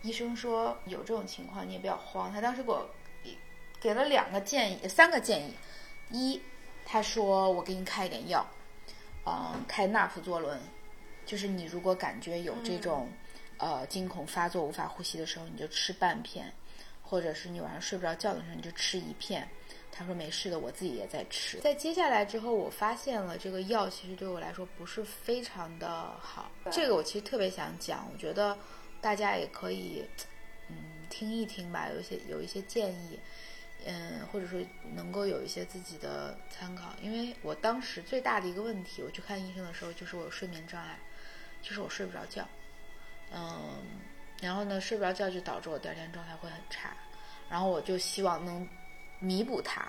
[0.01, 2.31] 医生说有这种情况你也不要慌。
[2.31, 2.87] 他当时给我
[3.79, 5.53] 给了两个建议，三个建议。
[6.09, 6.41] 一，
[6.85, 8.45] 他说我给你开一点药，
[9.25, 10.59] 嗯，开纳普唑仑，
[11.25, 13.09] 就是你如果感觉有这种
[13.63, 16.51] 呃惊恐发作、无法呼吸的时候，你就吃半片，
[17.01, 19.47] 或者是你晚上睡不着觉的时候，你就吃一片。
[19.95, 21.59] 他说没事的，我自己也在吃。
[21.59, 26.49] 在接下来之后，我发现了这个药其实对我来说不是非常的好。
[26.71, 28.57] 这个我其实特别想讲，我觉得
[28.99, 30.03] 大家也可以
[30.67, 30.75] 嗯
[31.11, 33.19] 听一听吧，有一些有一些建议，
[33.85, 34.59] 嗯，或者说
[34.95, 36.95] 能够有一些自己的参考。
[36.99, 40.97] 因为我当时最大的一个问题，我去看医生的时候就是我有睡眠障碍，
[41.61, 42.49] 就是我睡不着觉，
[43.33, 43.83] 嗯，
[44.41, 46.95] 然后呢睡不着觉就导致我第二天状态会很差，
[47.49, 48.67] 然后我就希望能。
[49.19, 49.81] 弥补它，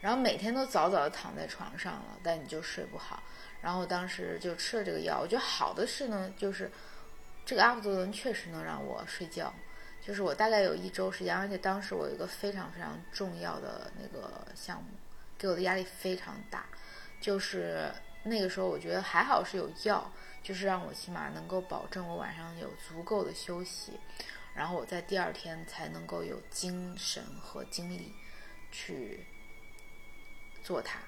[0.00, 3.22] 然后每天都早早的躺在床上了，但你就睡不好。
[3.60, 6.68] 然后当时就吃了这个药，我觉得好的是呢，就是
[7.46, 9.54] 这个阿普唑仑确实能让我睡觉。
[10.04, 14.88] 就是我大概有一周时间，而且当时我有一个非常非常重要的那个项目，
[15.38, 16.66] 给我的压力非常大。
[17.20, 17.88] 就是
[18.24, 20.10] 那个时候我觉得还好是有药，
[20.42, 23.92] 就是让我起码能够保证我晚上有足够的休息，
[24.54, 28.12] 然后我在第二天才能够有精神和精力。
[28.74, 29.20] 去
[30.64, 30.98] 做它，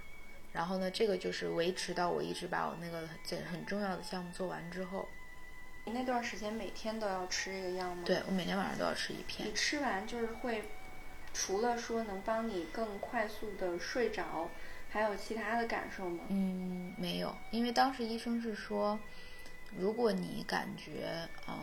[0.53, 5.09] 然后呢，这个就是维持到我一直把我那个很很重要的项目做完之后。
[5.87, 8.03] 你那段时间每天都要吃这个药吗？
[8.05, 9.49] 对，我每天晚上都要吃一片。
[9.49, 10.65] 你吃完就是会，
[11.33, 14.51] 除了说能帮你更快速的睡着，
[14.91, 16.25] 还有其他的感受吗？
[16.29, 19.01] 嗯，没有，因为当时医生是说，
[19.79, 21.55] 如果你感觉嗯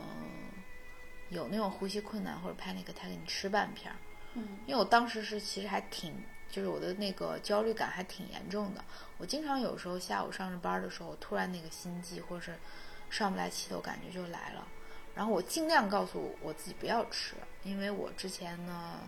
[1.29, 3.97] 有那种呼吸困难或者 panic，他给你吃半片儿。
[4.33, 6.13] 嗯，因为我当时是其实还挺，
[6.49, 8.83] 就是我的那个焦虑感还挺严重的。
[9.17, 12.57] 我经常有时候下午上着班的时候，突然那个心悸或者是
[13.09, 14.67] 上不来气头，感觉就来了。
[15.13, 19.01] 然后我尽量告诉我自己不要吃，因为我之前呢，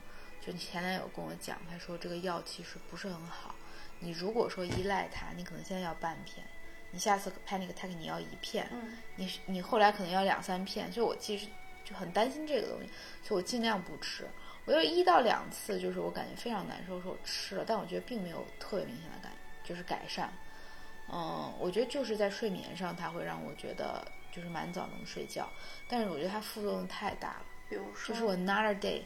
[0.46, 3.56] 就前男友跟我讲，他说这个药其实不是很好。
[4.00, 6.46] 你如果说依赖它，你可能现在要半片，
[6.94, 8.70] 你下次 panic attack 你要一片，
[9.16, 10.92] 你你后来可能要两三片。
[10.94, 11.48] 所以我其实
[11.84, 12.88] 就很担心这个东西，
[13.28, 14.28] 所以我尽量不吃。
[14.66, 19.32] 我有一到两次，就是我感觉非常难受，说我吃了，但我觉得并没有特别明显的感，
[19.64, 20.32] 就是改善。
[21.12, 25.50] 嗯，我觉得就是在睡眠上，它会让我觉得就是蛮早能睡觉，
[25.90, 27.46] 但是我觉得它副作用太大了。
[27.68, 29.02] 比如说，就是我 another day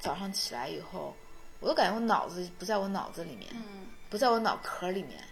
[0.00, 1.14] 早上起来以后，
[1.60, 3.50] 我都感觉我脑子不在我脑子里面，
[4.10, 5.22] 不在我脑壳里面，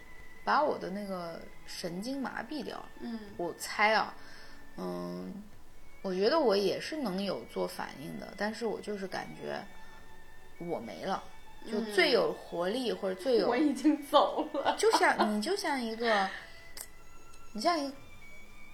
[0.45, 2.89] 把我的那个神经麻痹掉了。
[3.01, 4.15] 嗯，我猜啊，
[4.77, 5.43] 嗯。
[6.03, 9.61] 我觉得我也是能有做反应的，但是我就是感觉
[10.59, 11.21] 我没了，
[11.69, 16.31] 就最有活力或者最有我已经走了，就像你就像一个，
[17.55, 17.93] 你像一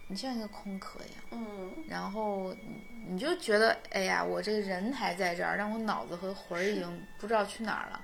[0.09, 1.23] 你像一个空壳一样。
[1.31, 8.03] 嗯，然后你你就觉得，哎呀，我这个人还在这儿，让我脑子和魂儿已经不知道去哪儿了。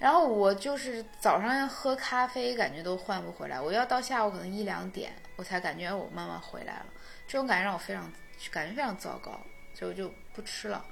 [0.00, 3.60] 然后我就是早上要喝咖啡，感觉都换不回来。
[3.60, 6.86] 我要到下午可能一两点，我才感觉我慢慢回来了。
[7.28, 8.10] 这种感觉让我非常
[8.50, 9.38] 感觉非常糟糕，
[9.74, 10.82] 所以我就不吃了。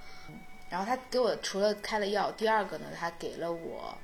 [0.68, 3.96] 然后他给我除了开了药，第二个呢，他给了我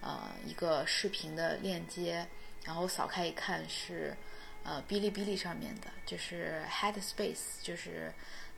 [0.00, 2.24] 呃一个视频的链接，
[2.64, 4.16] 然后扫开一看是
[4.62, 8.12] 呃哔哩哔哩上面的，就是 Headspace，就是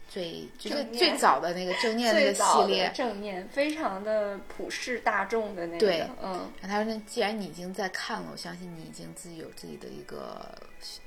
[0.08, 6.50] 最就是最早的那个正念那个系列，正念非常的普世大众的那个，对，嗯。
[6.60, 10.56] 然后他说：“那既然你已经在看了，我相信你已经自己有自己的一个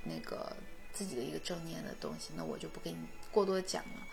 [0.03, 0.51] 那个
[0.91, 2.97] 自己的一个正念的东西，那我就不给你
[3.31, 4.07] 过多讲了。”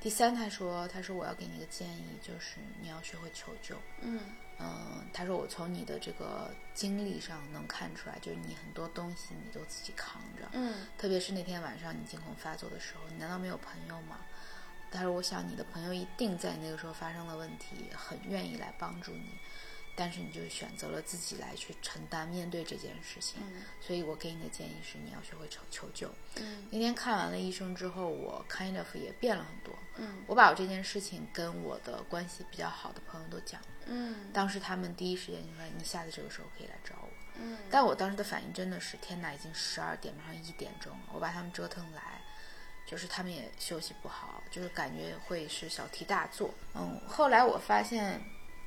[0.00, 4.20] 第三，他说：“他说我要给你一个建议，就是你要学会求救。”嗯
[4.58, 10.48] 嗯，他说我从你的这个经历上能看出来，就是你很多东西你都自己扛着。
[10.52, 14.18] 嗯，特别是那天晚上你惊恐发作的时候，你难道没有朋友吗？
[14.90, 19.40] 他说：“我想你的朋友一定在那个时候发生了问题，很愿意来帮助你。”
[19.96, 23.40] 但是你就选择了自己来去承担面对这件事情，
[23.80, 26.10] 所以我给你的建议是你要学会求求救。
[26.36, 29.72] 嗯，那天看完了医生之后，我 kind of 也变了很多。
[29.96, 33.68] 嗯，我把我这件事情跟我的关系比较好的朋友都讲了。
[33.86, 37.08] 嗯，当时他们第一时间就说你下次这个时候可以来找我。
[37.36, 42.20] 嗯，但我当时的反应真的是天哪，已经十二点马上一点钟了，我把他们折腾来，
[42.84, 46.52] 就是他们也休息不好，就是感觉会是小题大做。
[46.74, 48.20] 嗯，后来我发现。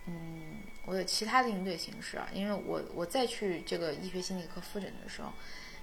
[0.10, 0.47] 嗯，
[0.88, 5.34] 我有其他的应对形式啊，因为我我再去这个医学心理科复诊的时候，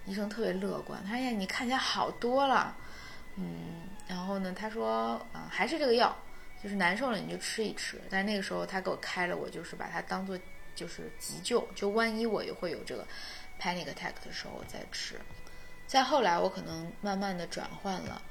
[0.07, 2.75] 医生特别乐观，他说：“哎，你看起来好多了。”
[3.37, 6.17] 嗯，然后呢，他说：“啊，还是这个药，
[6.63, 10.39] 就是难受了你就吃一吃。”但是那个时候他给我开了，我就是把它当做
[10.75, 13.07] 就是急救，就万一我也会有这个
[13.61, 15.21] panic attack 的时候我再吃。
[15.87, 18.23] 再后来我可能慢慢的转换了，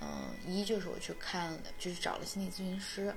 [0.00, 3.12] 嗯，一就是我去看，就是找了心理咨询师。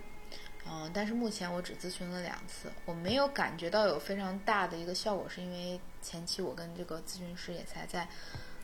[0.66, 8.08] 嗯，但是目前我只咨询了两次，我没有感觉到有非常大的一个效果，是因为前期我跟这个咨询师也才在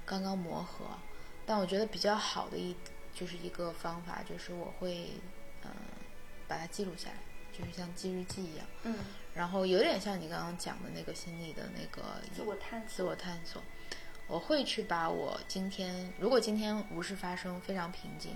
[0.06, 0.86] 刚刚磨合。
[1.46, 2.76] 但我觉得比较好的一
[3.14, 5.10] 就是一个方法，就是我会
[5.64, 5.70] 嗯
[6.48, 7.16] 把它记录下来，
[7.52, 8.66] 就是像记日记一样。
[8.84, 8.96] 嗯。
[9.34, 13.62] 然后有点像你刚刚讲的那个心理的那个自我探索自我探索，
[14.28, 18.36] 我会去把我今天如果今天无事发生，非常平静。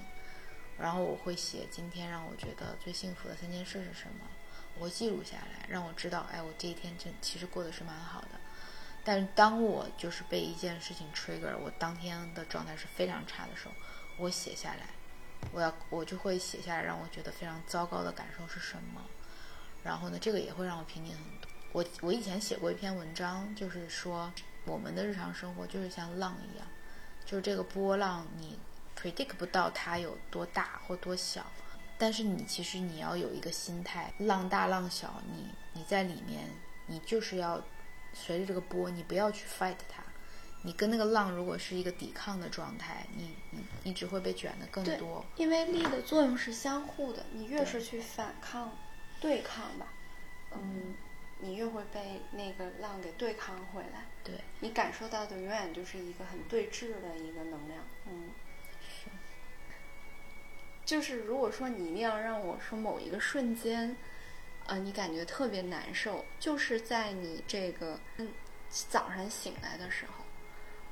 [0.80, 4.26] 然后我会写今天让我觉得最幸福的三件事是什么，
[4.78, 8.30] 我会记录下来，让我知道，哎，我这一天真其实过得是蛮好的。
[9.04, 13.74] 但是当我就是被一件事情 trigger，我当天的状态是非常差的时候，
[14.18, 14.88] 我写下来，
[15.52, 19.02] 我要我就会写下来，让我觉得非常糟糕的感受是什么。
[19.84, 21.52] 然后呢，这个也会让我平静很多。
[21.74, 24.32] 我我以前写过一篇文章，就是说
[24.66, 26.68] 我们的日常生活就是像浪一样，
[27.26, 28.58] 就是这个波浪你。
[28.96, 31.46] Predict 不到它有多大或多小，
[31.98, 36.50] 但是你其实你要有一个心态，浪大浪小，你你在里面，
[36.88, 37.62] 你就是要
[38.14, 40.04] 随着这个波，你不要去 fight 它，
[40.64, 45.26] 你跟那个浪如果是一个抵抗的状态，你你你只会被卷得更多。
[45.36, 48.72] 因为力的作用是相互的，你越是去反抗、
[49.20, 49.88] 对抗吧，
[50.52, 50.94] 嗯，
[51.40, 54.06] 你越会被那个浪给对抗回来。
[54.24, 58.30] 对，你感受到的永远就是一个很对峙的一个能量，嗯。
[60.86, 63.96] 就是如果说你一定要让我说某一个瞬间，
[64.66, 68.30] 呃，你感觉特别难受，就是在你这个嗯
[68.70, 70.26] 早上醒来的时候，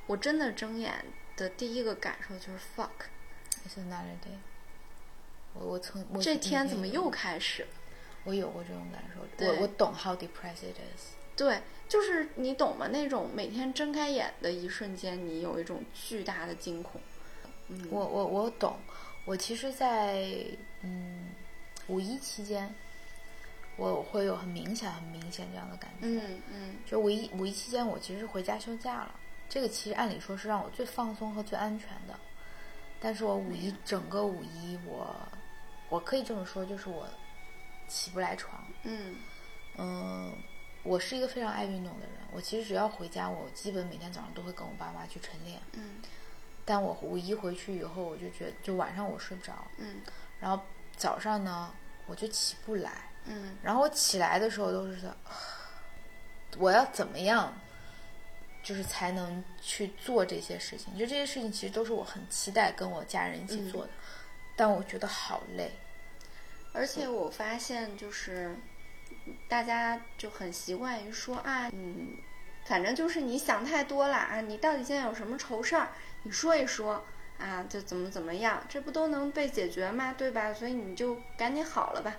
[0.07, 2.89] 我真的睁眼的第一个感受就是 fuck。
[3.65, 4.37] It's another day。
[5.53, 7.67] 我我曾这天怎么又开始？
[8.23, 11.15] 我有过这种感受，我我懂 how depressed it is。
[11.35, 12.87] 对，就是你懂吗？
[12.87, 17.01] 那种每天睁开眼的一瞬间，你有一种巨大的惊恐。
[17.67, 18.77] 嗯，我我我懂。
[19.25, 20.25] 我其实，在
[20.81, 21.29] 嗯
[21.87, 22.73] 五一期间，
[23.77, 26.07] 我会有很明显、很明显这样的感觉。
[26.07, 26.75] 嗯嗯。
[26.85, 29.15] 就五一五一期间，我其实回家休假了。
[29.47, 32.19] 这个其实按理说是让我最放松和最安全的。
[32.99, 35.15] 但是我五一整个五一，我
[35.89, 37.07] 我可以这么说，就是我
[37.87, 38.63] 起不来床。
[38.83, 39.15] 嗯
[39.77, 40.33] 嗯，
[40.83, 42.15] 我是一个非常爱运动的人。
[42.31, 45.59] 我其实只要回家，我基本每天早上都会跟我爸妈去晨练。
[45.73, 46.01] 嗯。
[46.71, 49.99] 但我五一回去以后，我就觉得，就晚上我睡不着，嗯，
[50.39, 50.63] 然后
[50.95, 51.69] 早上呢，
[52.05, 55.11] 我就起不来，嗯，然后我起来的时候都是，
[56.57, 57.53] 我要怎么样，
[58.63, 60.97] 就是才能去做这些事情？
[60.97, 63.89] 就这些事情其实都是我很期待跟我家人一起做的，
[64.55, 65.73] 但我觉得好累，
[66.71, 68.55] 而且我发现就是
[69.49, 72.15] 大家就很习惯于说啊，嗯。
[72.63, 74.39] 反正就是你想太多了啊！
[74.39, 75.89] 你到底现在有什么愁事儿？
[76.23, 77.03] 你说一说
[77.39, 80.13] 啊，就怎么怎么样，这不都能被解决吗？
[80.17, 80.53] 对吧？
[80.53, 82.15] 所以你就赶紧好了吧。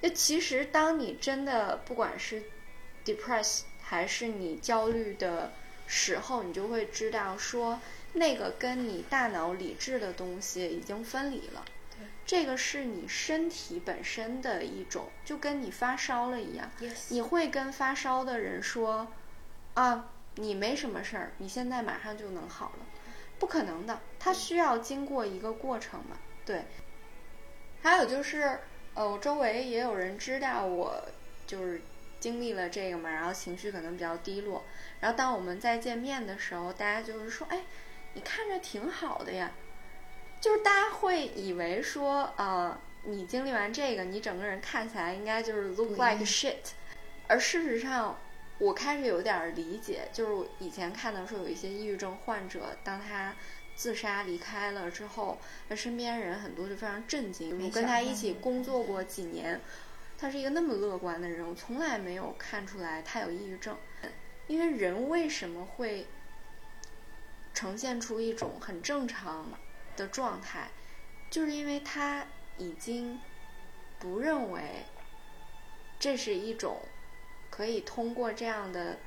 [0.00, 2.42] 那其实当你真的不管是
[3.04, 5.52] depress 还是你焦虑的
[5.86, 7.80] 时候，你就会知道说
[8.14, 11.64] 那个跟你大脑理智的东西已经分离了。
[11.90, 16.70] 对，这个是你身体本身的一种，就跟你发烧了一样。
[16.80, 19.08] Yes 你会跟发烧的人说
[19.74, 22.86] 啊，你没什么事儿，你现在马上就能好了，
[23.38, 26.16] 不可能的，它需要经过一个过程嘛。
[26.44, 26.64] 对。
[27.82, 28.60] 还有就是，
[28.94, 31.02] 呃，我周围也有人知道我
[31.46, 31.82] 就是
[32.18, 34.64] 经历了这个嘛，然后情绪可能比较低落。
[35.00, 37.60] 然后当我们再见面的时候，大家就是说，哎，
[38.14, 39.52] 你看着挺好的呀。
[40.40, 46.72] 就是大家会以为说，呃，你经历完这个，你整个人看起来应该就是 look like shit，
[47.26, 48.18] 而事实上，
[48.58, 53.34] 我开始有点儿理解，就是我以前看到说有一些抑郁症患者，当他
[53.74, 55.38] 自杀离开了之后，
[55.68, 57.60] 他身边人很多就非常震惊。
[57.64, 59.60] 我跟他一起工作过几年，
[60.16, 63.76] 他是一个那么乐观的人，我从来没有看出来他有抑郁症。
[64.46, 66.06] 因为人为什么会
[67.54, 69.50] 呈现出一种很正常
[69.96, 70.68] 的状态，
[71.30, 72.26] 就是因为他
[72.58, 73.18] 已经
[73.98, 74.84] 不认为
[75.98, 76.78] 这是一种
[77.54, 78.98] 可以通过这样的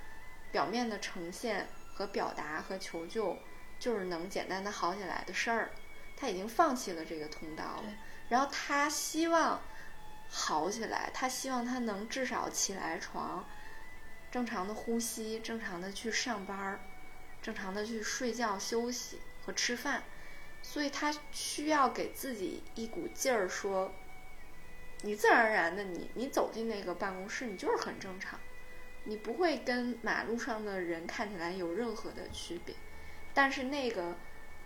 [0.54, 3.38] 表面的呈现和表达和求救，
[3.78, 5.72] 就是能简单的好起来的事儿。
[6.16, 7.84] 他已经放弃了这个通道了，
[8.30, 9.60] 然后他希望
[10.30, 13.46] 好起来，他希望他能至少起来床，
[14.32, 16.80] 正常的呼吸，正常的去上班儿，
[17.42, 20.04] 正常的去睡觉、休息和吃饭，
[20.62, 23.94] 所以他需要给自己一股劲儿，说，
[25.02, 28.40] 你自然而然的，你你走进那个办公室，你就是很正常，
[29.04, 32.76] 你不会跟马路上的人看起来有任何的区别，
[33.34, 34.16] 但是那个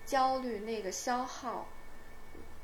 [0.06, 1.68] 焦虑、那个消耗、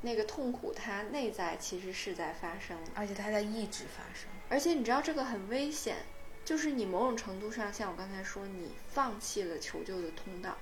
[0.01, 2.77] 那个痛苦，它内在其实是在发生。
[2.95, 4.29] 而且它在一直发生。
[4.49, 5.97] 而且你知道这个很危险，
[6.45, 10.57] 就是你某种程度上，像我刚才说，你放弃了求救的通道，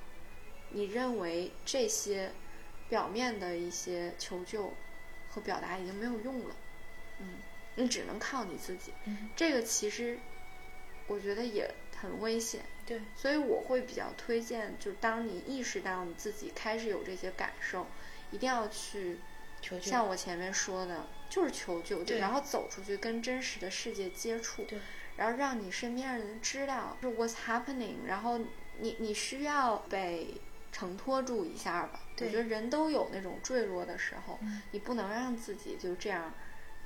[0.71, 2.31] 你认为这些
[2.89, 4.73] 表面的一些求救
[5.29, 6.55] 和表达已经没有用了，
[7.19, 7.39] 嗯，
[7.75, 8.93] 你只能靠你自己。
[9.05, 10.19] 嗯，这个其实
[11.07, 17.87] 我觉得也很危险，对，所以我会比较推荐，就是当你意识到你自己开始有这些感受，
[18.31, 19.19] 一定要去
[19.61, 19.91] 求救。
[19.91, 24.79] 像我前面说的，就是求救，对然后走出去跟真实的世界接触，对，
[25.17, 28.39] 然后让你身边的人知道是 what's happening，然后
[28.79, 30.35] 你你需要被
[30.71, 32.01] 承托住一下吧。
[32.17, 36.33] 我觉得人都有那种坠落的时候，嗯你不能让自己就这样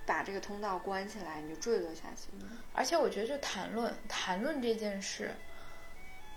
[0.09, 2.29] 把这个通道关起来，你就坠落下去。
[2.73, 5.35] 而且我觉得，就谈论谈论这件事，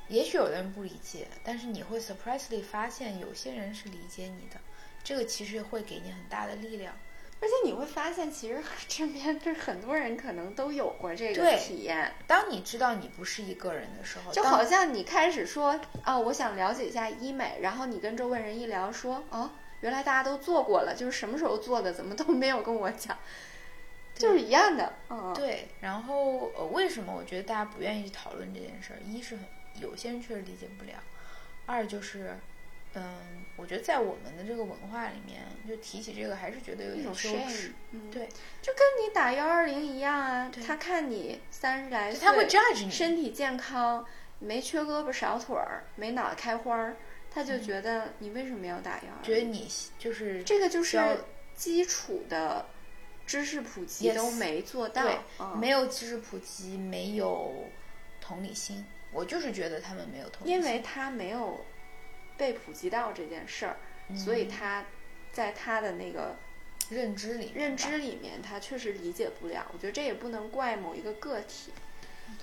[0.08, 4.60] 也许有的人不理解，但是你会 surprisingly 发现有些人是理解你的，
[5.02, 6.94] 这个其实会给你很大的力量。
[7.40, 12.12] 而且你会发现，其实 身边是很多人可能都有过这个体验。
[12.26, 19.50] 当你知道你不是一个人的时候，就好像你开始说啊，我想了解一下医美，然后你跟周围人一聊说，哦，
[19.80, 23.18] 原来大家都做过了，就是什么时候做的，怎么都没有跟我讲，
[24.22, 28.98] 就是一样的，嗯，对，然后呃，为什么我觉得大家不愿意去讨论这件事儿？
[29.04, 29.44] 一是很
[29.80, 30.92] 有些人确实理解不了，
[31.66, 32.36] 二就是，
[32.94, 37.72] 嗯，我觉得在我们的这个文化里面，就提起这个还是觉得有点一种羞耻。
[37.90, 38.28] 嗯，对，
[38.60, 44.04] 就跟你打幺二零一样啊，他看你三十来岁，他会 judge 你，身体健康，
[44.38, 46.96] 没缺胳膊少腿儿，没脑袋开花儿，
[47.30, 49.22] 他就觉得你为什么要打幺二？
[49.22, 49.68] 觉得你
[49.98, 51.00] 就是这个就是
[51.54, 52.66] 基础的
[53.26, 55.58] 知识普及都没做到，对嗯。
[55.58, 57.66] 没有知识普及，没有
[58.20, 58.84] 同理心。
[59.12, 61.64] 我就是觉得他们没有同理心，因为他没有
[62.36, 63.76] 被普及到这件事儿，
[64.16, 64.84] 所以他
[65.30, 66.34] 在他的那个
[66.88, 69.66] 认知里认知里面，他确实理解不了。
[69.72, 71.72] 我觉得这也不能怪某一个个体，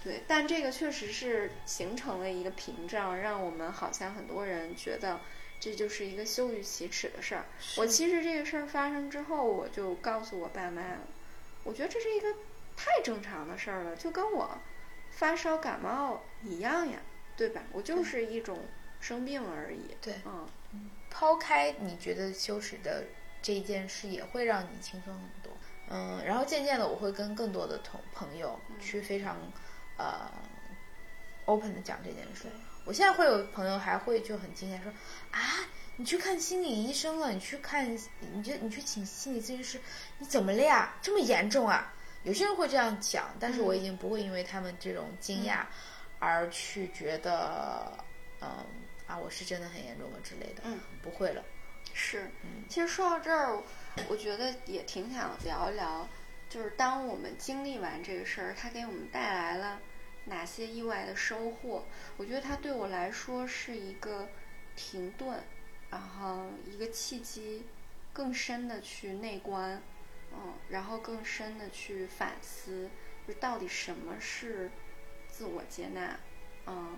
[0.04, 5.20] 对，但这个确实是形成了一个屏障，让我们好像很多人觉得
[5.60, 7.46] 这就是一个羞于启齿的事儿。
[7.78, 10.82] 我其实这个事儿发生之后，我就告诉我爸妈，
[11.64, 12.34] 我觉得这是一个
[12.78, 14.58] 太正常的事儿了，就跟我
[15.12, 17.00] 发烧感冒一样呀，
[17.36, 17.62] 对吧？
[17.74, 18.60] 我就是一种
[19.02, 19.96] 生病而已。
[20.02, 20.48] 对嗯，
[21.10, 23.04] 抛开你觉得羞耻的
[23.42, 25.52] 这一件事，也会让你轻松很多。
[25.90, 29.36] 嗯，然后渐渐的，我会跟更多的同朋友去非常
[29.98, 30.32] 呃
[31.46, 32.46] open 的讲这件事。
[32.90, 34.92] 我现在会有朋友还会就很惊讶说
[35.30, 35.40] 啊，
[35.96, 37.96] 你去看心理医生了，你去看，
[38.34, 39.80] 你就你去请心理咨询师，
[40.18, 40.96] 你怎么了呀？
[41.00, 41.94] 这么严重啊？
[42.24, 45.60] 有些人会这样讲，但是我已经不会因为他们这种惊讶
[46.18, 47.96] 而去觉得，
[48.42, 48.66] 嗯
[49.06, 50.64] 啊，我是真的很严重了之类的。
[50.64, 51.44] 嗯，不会了。
[51.94, 52.28] 是，
[52.68, 53.62] 其实说到这儿，
[54.08, 56.08] 我觉得也挺想聊一聊，
[56.50, 59.80] 就是当我们经历完这个事儿，它给我们带来了
[60.30, 61.84] 哪些意外的收获？
[62.16, 64.30] 我觉得它对我来说是一个
[64.76, 65.44] 停顿，
[65.90, 67.66] 然后一个契机，
[68.14, 69.82] 更深的去内观，
[70.32, 72.90] 嗯，然后更深的去反思，
[73.28, 74.72] 就到底什么是
[75.28, 76.18] 自我接纳？
[76.68, 76.98] 嗯，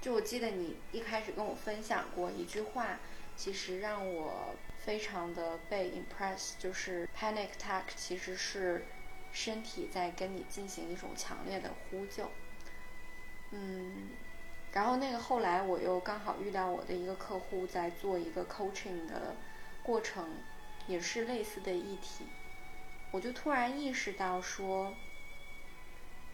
[0.00, 3.00] 就我记得你一开始跟我分享过一句话。
[3.36, 8.86] 其实让我非常的被 impress，就是 panic attack 其实是
[9.34, 12.30] 身体在跟你进行一种强烈的呼救。
[13.50, 14.08] 嗯，
[14.72, 19.34] 然后那个后来我又刚好遇到我的一个客户在做一个 coaching 的
[19.82, 20.38] 过程，
[20.86, 22.24] 也是类似的议题，
[23.10, 24.94] 我就突然意识到说，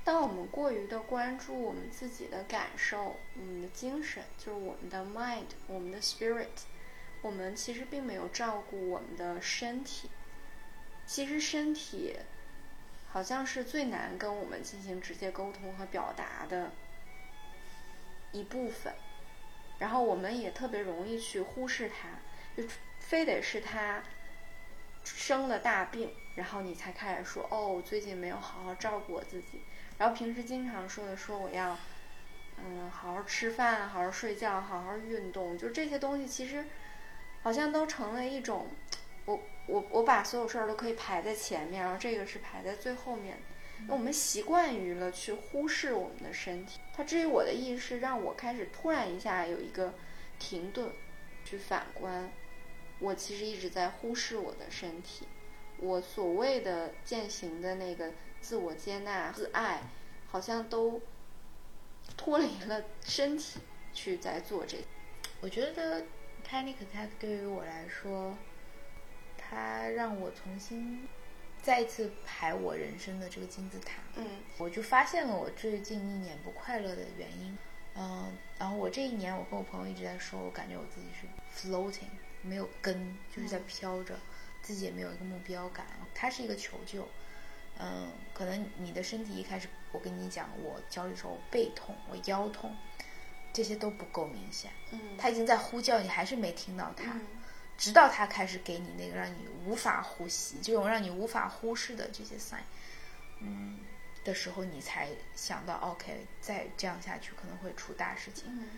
[0.05, 6.47] 当我们过于的关注我们自己的感受，我们的精神，就是我们的 mind，我们的 spirit。
[7.23, 10.09] 我们其实并没有照顾我们的身体，
[11.05, 12.17] 其实身体
[13.13, 16.71] 好像是最难跟我们进行直接沟通和表达的
[18.33, 18.95] 一部分，
[19.79, 22.09] 然后我们也特别容易去忽视它，
[22.57, 24.03] 就非得是它
[25.05, 29.63] 生了大病，然后你才开始说哦，我最近没有好好照顾我自己，
[29.99, 31.77] 然后平时经常说的说我要
[32.59, 36.65] 嗯好好吃饭，好好睡觉，好好运动，就这些东西其实。
[37.43, 38.69] 好像都成了一种，
[39.31, 43.39] 我我我把所有事儿都可以排在前面，然后这个是排在最后面。
[43.87, 46.81] 那我们习惯于了去忽视我们的身体。
[46.93, 49.95] 它至于我的意识，让我开始突然一下有一个
[50.39, 50.91] 停顿，
[51.45, 52.33] 去反观，
[52.99, 55.29] 我其实一直在忽视我的身体。
[55.79, 59.81] 我所谓的践行的那个自我接纳、自爱，
[60.29, 61.01] 好像都
[62.17, 63.61] 脱离了身体
[63.93, 64.79] 去在做这。
[65.41, 66.05] 我觉得。
[66.43, 68.35] Panic attack 对于我来说，
[69.51, 71.09] 它让我重新
[71.61, 73.95] 再一次排我人生的这个金字塔。
[74.15, 74.25] 嗯，
[74.59, 77.59] 我就发现了我最近一年不快乐的原因。
[77.97, 82.09] 嗯，然后我这一年，我跟我朋友一直在说，我感觉我自己是 floating，
[82.43, 84.17] 没有根，就是在飘着，
[84.63, 85.85] 自己也没有一个目标感。
[86.15, 87.09] 它是一个求救。
[87.79, 92.77] 嗯，可能你的身体一开始，我跟你讲，我焦虑时候背痛，我腰痛。
[93.53, 97.19] 这些都不够明显，嗯，他已经在呼叫，你还是没听到他，
[97.81, 102.61] 直到他开始给你那个让你无法呼吸，这种让你无法忽视的这些 sign，
[103.41, 103.79] 嗯
[104.23, 108.69] 的时候，你才想到，OK，再这样下去可能会出大事情，嗯，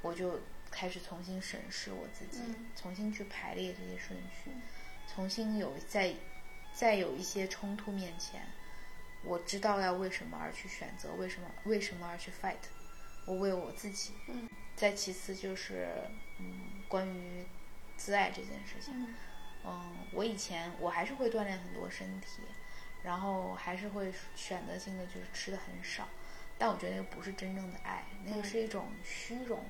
[0.00, 0.40] 我就
[0.72, 2.42] 开始重新审视我自己，
[2.74, 4.50] 重新去排列这些顺序，
[5.14, 6.12] 重新有在
[6.74, 8.44] 在有一些冲突面前，
[9.22, 12.56] 我知道要为什么而去选择，为什么为什么而去 fight。
[13.24, 15.86] 我为我自己，嗯，再其次就是，
[16.40, 17.46] 嗯，关于
[18.04, 19.14] 自爱这件事情，
[19.64, 22.42] 嗯，我以前我还是会锻炼很多身体，
[23.04, 26.08] 然后还是会选择性的就是吃的很少，
[26.58, 29.64] 但我觉得那个不是真正的爱，那个是一种虚荣，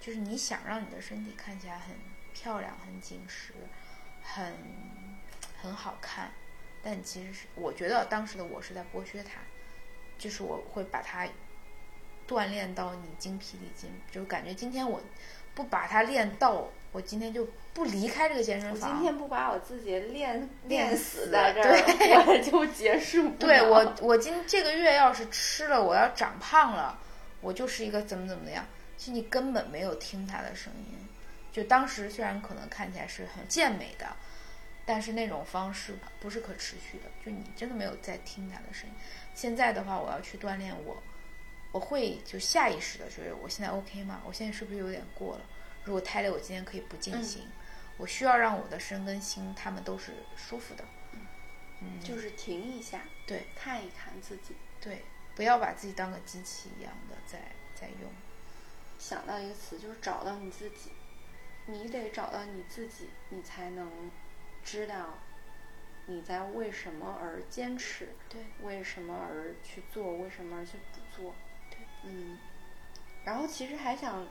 [0.00, 1.94] 就是你想让你的身体看起来很
[2.34, 3.54] 漂亮、很紧实、
[4.20, 4.52] 很
[5.62, 6.32] 很好看，
[6.82, 9.40] 但其实是我觉得当时的我是在剥削它，
[10.18, 11.28] 就是我会把它。
[12.26, 15.00] 锻炼到你精疲力尽，就感觉今天我
[15.56, 18.90] 不把它练到，我今天就不离开这个健身房。
[18.90, 23.30] 我今天不把我自己练练死在这儿，我就结束。
[23.30, 26.98] 对我，我今这个月要是吃了，我要长胖了，
[27.40, 28.66] 我就是一个怎么怎么样。
[28.98, 30.98] 其实你根本没有听他的声音。
[31.50, 34.14] 就当时虽然可能看起来是很健美的，
[34.84, 37.04] 但是那种方式不是可持续的。
[37.24, 38.94] 就你真的没有在听他的声音。
[39.34, 41.02] 现在的话，我要去锻炼我。
[41.72, 44.22] 我会就下意识的觉得我现在 OK 吗？
[44.24, 45.42] 我现在是不是有点过了？
[45.84, 47.46] 如果太累，我今天可以不进行。
[47.96, 50.84] 我需要让我的身跟心他们都是舒服的。
[51.80, 55.02] 嗯，就是停一下，对，看一看自己，对，
[55.34, 57.38] 不要把自己当个机器一样的在
[57.74, 58.10] 在用。
[58.98, 60.90] 想到一个词，就是找到你自己。
[61.66, 63.90] 你得找到你自己，你才能
[64.64, 65.18] 知道
[66.06, 71.34] 你在为什么而坚持，对，为什么而去做，为什么而去不做。
[72.08, 72.38] 嗯，
[73.24, 74.24] 然后其实还想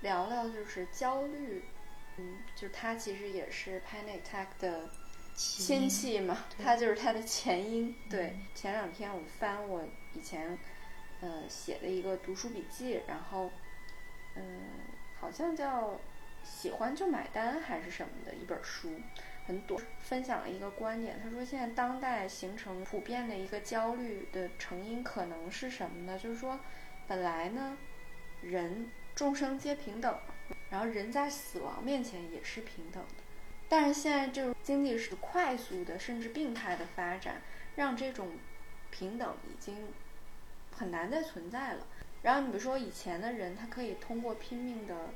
[0.00, 1.62] 聊聊，就是焦虑，
[2.16, 4.90] 嗯，就是它其实也是 panic attack 的
[5.36, 7.94] 亲戚嘛，它就是它的前因。
[8.10, 10.58] 对，前两天我翻我以前
[11.20, 13.48] 呃写的一个读书笔记，然后
[14.34, 14.62] 嗯，
[15.20, 16.00] 好像叫
[16.42, 18.90] 喜欢就买单还是什么的一本书，
[19.46, 26.18] 很短，分享了一个观点，他说现在当代形成普遍的一个焦虑的成因可能是什么呢？
[26.18, 26.58] 就是说。
[27.06, 27.76] 本来呢，
[28.40, 30.18] 人众生皆平等，
[30.70, 33.22] 然后人在死亡面前也是平等的。
[33.68, 37.42] 但是现在这种经济是快速的，甚至病态的发展，
[37.76, 38.32] 让这种
[38.90, 39.88] 平等已经
[40.70, 41.86] 很难再存在了。
[42.22, 45.10] 然后你比如说以前的人，他可以通过拼命的，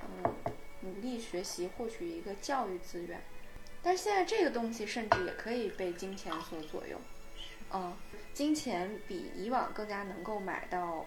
[0.00, 0.34] 嗯，
[0.80, 3.20] 努力学习获取一个教育资源，
[3.82, 6.98] 但是现在这个东西甚至也可以被金钱所左右。
[7.72, 7.94] 嗯，
[8.32, 11.04] 金钱比以往更加能够买到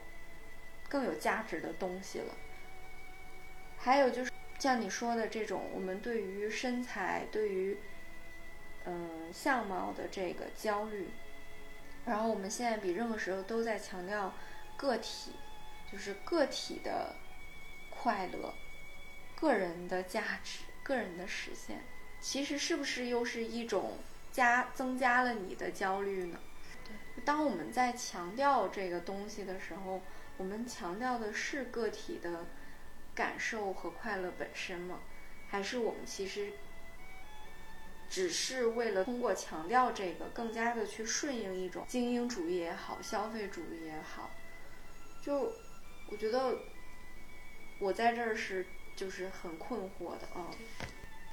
[0.90, 2.36] 更有价值的东西了。
[3.78, 7.78] 还有就是像你说的这种，我们对于身材、对于
[8.86, 11.08] 嗯相貌的这个焦虑，
[12.06, 14.34] 然后我们现在比任何时候都在强调
[14.76, 15.32] 个体，
[15.90, 17.16] 就是个体的
[17.90, 18.54] 快乐、
[19.40, 21.80] 个人的价值、个人的实现。
[22.20, 23.98] 其实是不是又是一种
[24.30, 26.38] 加增加了你的焦虑呢？
[27.24, 30.02] 当我们在强调这个东西的时候，
[30.40, 32.46] 我们强调的是个体的
[33.14, 35.02] 感受和快乐本身吗？
[35.50, 36.54] 还是我们其实
[38.10, 44.30] 只是为了通过强调这个，更加的去顺应一种精英主义也好，消费主义也好？
[45.22, 45.52] 就
[46.10, 46.58] 我觉得
[47.82, 48.66] 我在这儿是
[48.96, 50.50] 就是很困惑的啊。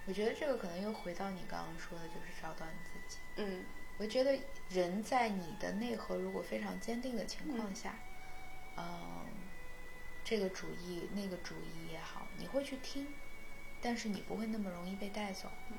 [0.09, 3.20] 我觉得这个可能又回到你刚刚说的，就是找到你自己。
[3.36, 3.64] 嗯。
[3.98, 4.38] 我觉得
[4.68, 8.05] 人在你的内核如果非常坚定的情况下，嗯，
[10.24, 13.07] 这个主意那个主意也好，你会去听，
[13.81, 15.49] 但是你不会那么容易被带走。
[15.70, 15.77] 嗯。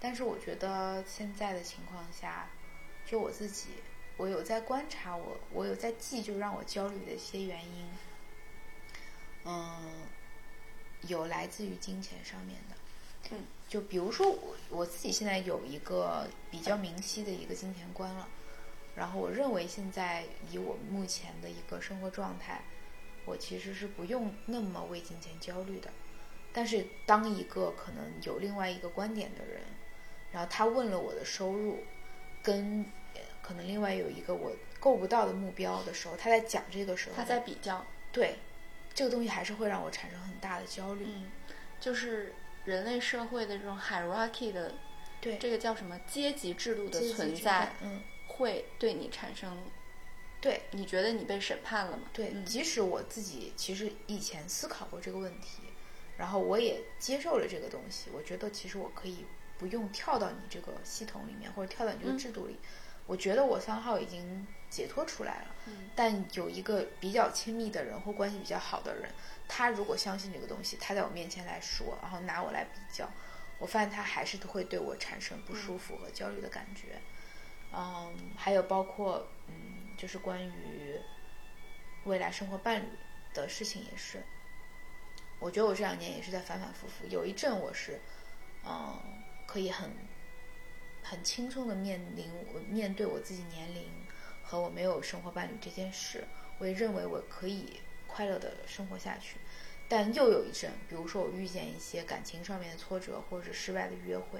[0.00, 2.48] 但是我觉得现在的情况下，
[3.04, 3.68] 就我自己，
[4.16, 7.86] 我有在观察，我我有在记，就让我焦虑的一些原因，
[9.44, 10.06] 嗯，
[11.02, 12.76] 有来自于金钱上面的。
[13.30, 13.44] 嗯。
[13.68, 18.28] 就比如说我我自己现在有一个比较明晰的一个金钱观了，
[18.94, 22.62] 然后我认为现在以我目前的一个生活状态，
[23.24, 25.90] 我其实是不用那么为金钱焦虑的。
[26.52, 29.62] 但是当一个可能有另外一个观点的人，
[30.32, 31.80] 然后他问了我的收入，
[32.42, 32.84] 跟
[33.40, 38.36] 可能另外有一个我够不到的目标的时候，他在讲这个时候，他在比较，对，
[38.92, 41.06] 这个东西还是会让我产生很大的焦虑。
[41.06, 41.30] 嗯，
[41.80, 42.34] 就是。
[42.64, 44.72] 人类社会的这种 hierarchy 的，
[45.20, 48.00] 对这个叫什么阶级制度的存在，嗯，
[48.32, 49.56] 会对你产生，
[50.40, 52.04] 对，你觉得你被审判了吗？
[52.12, 55.62] 对，即使我自己其实以前思考过这个问题，
[56.16, 59.24] 然后我也接受了这个东西，我觉得其实我可以
[59.58, 62.58] 不用跳到你这个系统里面，或者跳到你这个制度里，
[63.06, 65.54] 我觉得我三号已经解脱出来了。
[65.66, 69.08] 嗯，但有一个比较亲密的人或关系比较好的人。
[69.48, 73.06] 他如果相信这个东西，他在我面前来说，然后拿我来比较，
[73.58, 76.94] 我发现他还是会对我产生不舒服和焦虑的感觉。
[76.94, 77.11] 嗯，
[77.72, 79.54] 嗯还有包括嗯，
[79.96, 81.00] 就是关于
[82.04, 82.86] 未来生活伴侣
[83.32, 84.22] 的事情也是。
[85.38, 88.00] 我觉得我这两年也是在反反复复，有一阵我是
[88.64, 88.96] 嗯，
[89.46, 89.90] 可以很
[91.02, 93.90] 很轻松的面临我面对我自己年龄
[94.42, 96.24] 和我没有生活伴侣这件事，
[96.58, 97.80] 我也认为我可以。
[98.14, 99.38] 快乐的生活下去，
[99.88, 104.38] 但又有一阵，比如说我遇见一些感情上面的挫折，或者是失败的约会，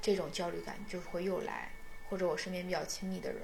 [0.00, 1.70] 这种焦虑感就会又来。
[2.12, 3.40] 或者我身边比较亲密的人，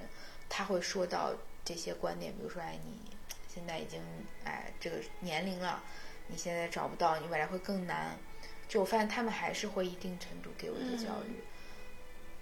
[0.46, 1.32] 他会说到
[1.64, 3.00] 这些观点，比如说，哎，你
[3.48, 3.98] 现在已经
[4.44, 5.82] 哎这个年龄了，
[6.26, 8.18] 你现在找不到，你未来会更难。
[8.68, 11.42] 就我发现他们还是会一定程度给我一个焦虑。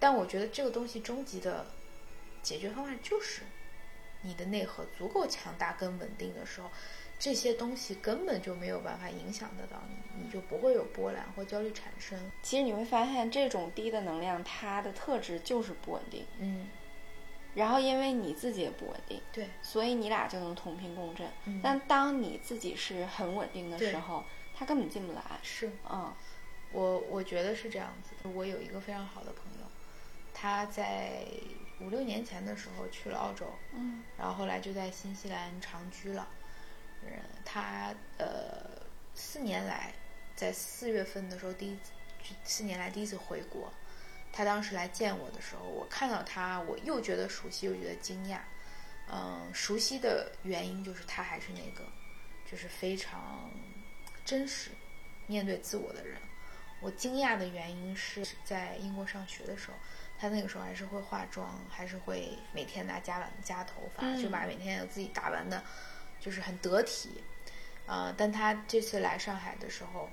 [0.00, 1.64] 但我觉得这个东西终极的
[2.42, 3.42] 解决方案就是，
[4.22, 6.68] 你的内核足够强大跟稳定的时候。
[7.18, 12.18] 这些东西根本就没有办法影响得到你，你就不会有波澜或焦虑产生。
[12.42, 16.26] 其实你会发现，这种低的能量，它的特质就是不稳定。
[16.38, 16.68] 嗯。
[17.54, 21.26] 然后，因为你自己也不稳定，对，所以你俩就能同频共振。
[21.62, 24.22] 但当你自己是很稳定的时候，
[24.54, 25.22] 他根本进不来。
[25.42, 26.12] 是，嗯，
[26.70, 28.28] 我我觉得是这样子。
[28.28, 29.66] 我有一个非常好的朋友，
[30.34, 31.24] 他在
[31.80, 36.28] 五六年前的时候去了澳洲，嗯，然后后来就在新西兰长居了。
[37.44, 38.68] 他呃
[39.14, 39.92] 四年来，
[40.34, 41.78] 在四月份的时候第一
[42.44, 43.72] 四年来第一次回国，
[44.32, 48.38] 他当时来见我的时候，我看到他，我又觉得熟悉又觉得惊讶。
[49.08, 51.84] 嗯，熟悉的原因就是他还是那个，
[52.50, 53.50] 就是非常
[54.24, 54.72] 真实
[55.28, 56.18] 面对自我的人。
[56.80, 59.76] 我惊讶的原因是在英国上学的时候，
[60.18, 65.62] 他那个时候还是会化妆，还是会每天拿夹板夹头发，就把每天自己打扮的。
[66.26, 67.22] 就是很得体，
[67.86, 68.12] 啊！
[68.18, 70.10] 但他这次来上海的时候，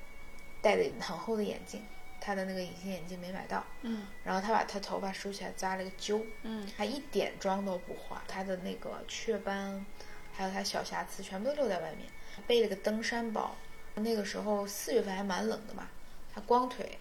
[0.62, 1.84] 戴的很厚的眼镜，
[2.22, 9.84] 他的那个隐形眼镜没买到，嗯，然后他把他头发梳起来扎了个揪，嗯，他一点妆都不化，他的那个雀斑
[10.32, 12.08] 还有他小瑕疵，全部都露在外面。
[12.46, 13.56] 背了个登山包，
[13.96, 15.90] 那个时候四月份还蛮冷的嘛，
[16.32, 17.00] 他光腿，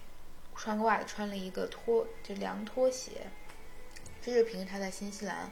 [0.55, 3.27] 穿个袜子，穿了一个拖就凉拖鞋，
[4.23, 5.51] 这就是平时他在新西兰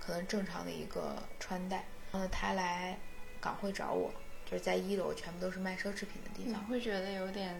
[0.00, 1.84] 可能正常的一个穿戴。
[2.12, 2.96] 然后他来
[3.40, 4.12] 港汇找我，
[4.44, 6.64] 就是在一楼，全部都是卖奢侈品的地你方。
[6.66, 7.58] 会觉得有点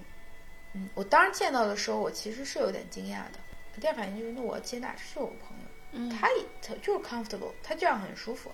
[0.74, 3.40] 嗯，我当时见到的时候，我其实是有点惊讶的。
[3.80, 5.64] 第二反应就是，那我要接纳，这是我朋友。
[5.94, 8.50] 嗯他也他就是 comfortable，他这样很舒服。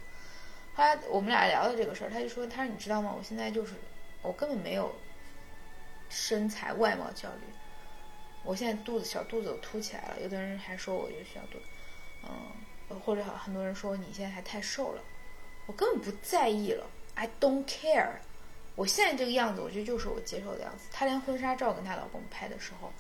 [0.75, 3.15] 后来我们俩聊到这个事儿，他就说：“他说你知道吗？
[3.17, 3.75] 我现在就是
[4.23, 4.93] 我根本没有
[6.09, 7.43] 身材外貌焦虑，
[8.45, 10.21] 我现在肚子小肚子都凸起来了。
[10.21, 11.59] 有的人还说我有小肚，
[12.25, 15.03] 嗯，或者很多人说你现在还太瘦了，
[15.69, 18.09] 我根本不在意了，I don't care。
[18.75, 20.89] 我现在这个样子，我觉得就是我接受的样子。
[20.91, 22.91] 她连婚纱照跟她老公拍的时候，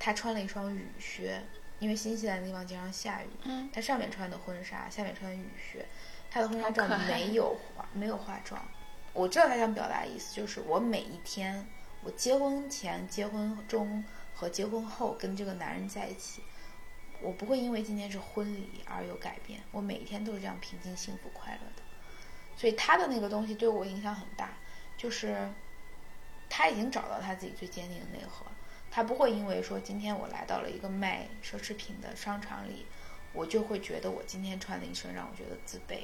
[0.00, 1.40] 她穿了一双雨靴，
[1.78, 5.86] 因为新西兰的地方经常下雨，嗯她上面穿的婚纱，下面穿的雨靴。
[6.28, 8.60] 她的婚纱照没有化，没有化妆。
[9.12, 11.64] 我知道她想表达的意思就是，我每一天，
[12.02, 14.04] 我结婚前、结婚中
[14.34, 16.42] 和结婚后跟这个男人在一起，
[17.20, 19.60] 我不会因为今天是婚礼而有改变。
[19.70, 21.82] 我每一天都是这样平静、幸福、快乐的。
[22.58, 24.50] 所以他的那个东西对我影响很大，
[24.96, 25.48] 就是
[26.50, 28.44] 他已经找到他自己最坚定的内核。
[28.90, 32.84] 他不会因为说今天我来到了一个卖奢侈品的商场里，
[33.32, 36.00] 我就会觉得我今天穿的一身让我觉得自卑。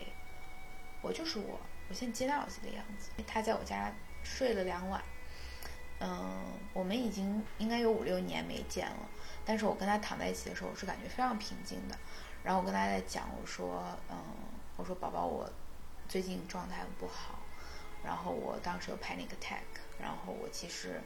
[1.03, 3.11] 我就是我，我现在接纳我自己的样子。
[3.27, 3.93] 他在我家
[4.23, 5.03] 睡了两晚，
[5.99, 6.41] 嗯，
[6.73, 9.09] 我们已经应该有五六年没见了，
[9.45, 11.99] 但是我跟他躺在一起的时候，我是感觉非常平静的。
[12.45, 14.17] 然后我跟他在讲，我说，嗯，
[14.77, 15.51] 我说宝宝，我
[16.09, 17.39] 最近状态不好，
[18.05, 19.63] 然后我当时有拍那个 tag，
[20.01, 21.01] 然后我其实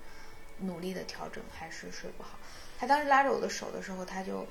[0.61, 2.39] 努力的调整，还是睡不好。
[2.79, 4.47] 他当时拉着我的手的时候，他就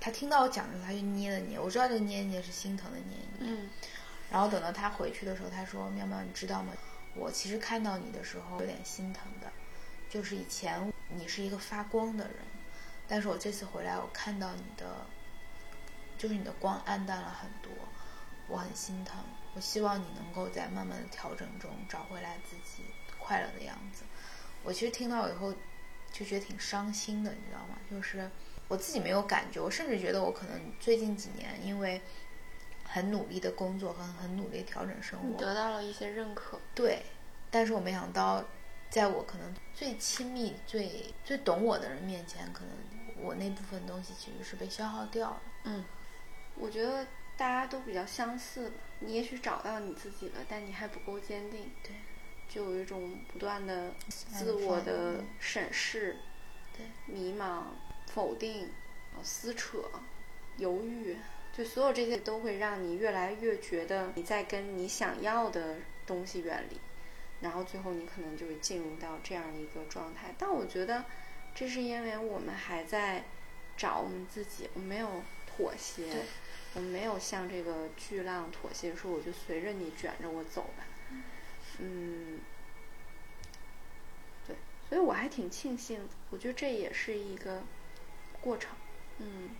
[0.00, 3.52] 他听到我讲的时候，他就捏了捏，我知道这个捏一捏是心疼的捏一捏。
[3.52, 3.70] 嗯
[4.30, 6.74] 然后等到他回去的时候，他说：“喵喵，你知道吗？
[7.14, 9.50] 我其实看到你的时候有点心疼的，
[10.10, 12.36] 就是以前你是一个发光的人，
[13.08, 15.06] 但是我这次回来，我看到你的，
[16.18, 17.72] 就是你的光暗淡了很多，
[18.48, 19.18] 我很心疼。
[19.58, 22.84] 我希望你能够在慢慢的调整中找回来自己
[23.18, 24.04] 快乐的样子。”
[24.62, 25.52] 我其实听到以后
[26.12, 27.76] 就觉得挺伤心的，你知道吗？
[27.90, 28.30] 就是
[28.68, 32.00] 我自己没有感觉，我甚至觉得我可能最近几年因为。
[32.90, 36.58] 很努力的工作和很努力调整生活，得到了一些认可。
[36.74, 37.02] 对，
[37.50, 38.42] 但是我没想到，
[38.88, 42.72] 在我可能最亲密、最最懂我的人面前，可能
[43.22, 45.42] 我那部分东西其实是被消耗掉了。
[45.64, 45.84] 嗯，
[46.54, 47.06] 我觉得
[47.38, 48.76] 大家都比较相似吧。
[48.98, 51.70] 你也许找到你自己了，但你还不够坚定。
[51.82, 51.92] 对，
[52.48, 56.16] 就有一种不断的自我的审视，
[56.76, 57.62] 对，迷茫、
[58.12, 58.68] 否定、
[59.22, 59.88] 撕扯、
[60.56, 61.16] 犹豫。
[61.56, 65.76] 就所有这些都会让你越来越觉得你在跟你想要的
[66.06, 66.76] 东西远离，
[67.40, 70.34] 然后最后你可能就会进入到这样一个状态。
[70.38, 71.04] 但我觉得
[71.54, 73.24] 这是因为我们还在
[73.76, 76.24] 找我们自己，我们没有妥协，
[76.74, 80.84] 我没有向这个巨浪妥协，说我就随着你卷着我走吧。
[81.78, 82.40] 嗯，
[84.46, 84.56] 对，
[84.88, 87.62] 所以我还挺庆幸，我觉得这也是一个
[88.40, 88.70] 过程。
[89.18, 89.50] 嗯。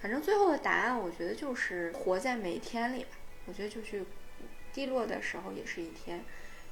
[0.00, 3.10] 反正最后的答案，我觉得就是活在每一天里吧。
[3.46, 4.06] 我觉得就是
[4.72, 6.24] 低落的时候也是一天，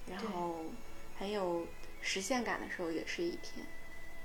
[0.08, 0.64] 然后
[1.18, 1.66] 很有
[2.00, 3.66] 实现感的时候也是一天，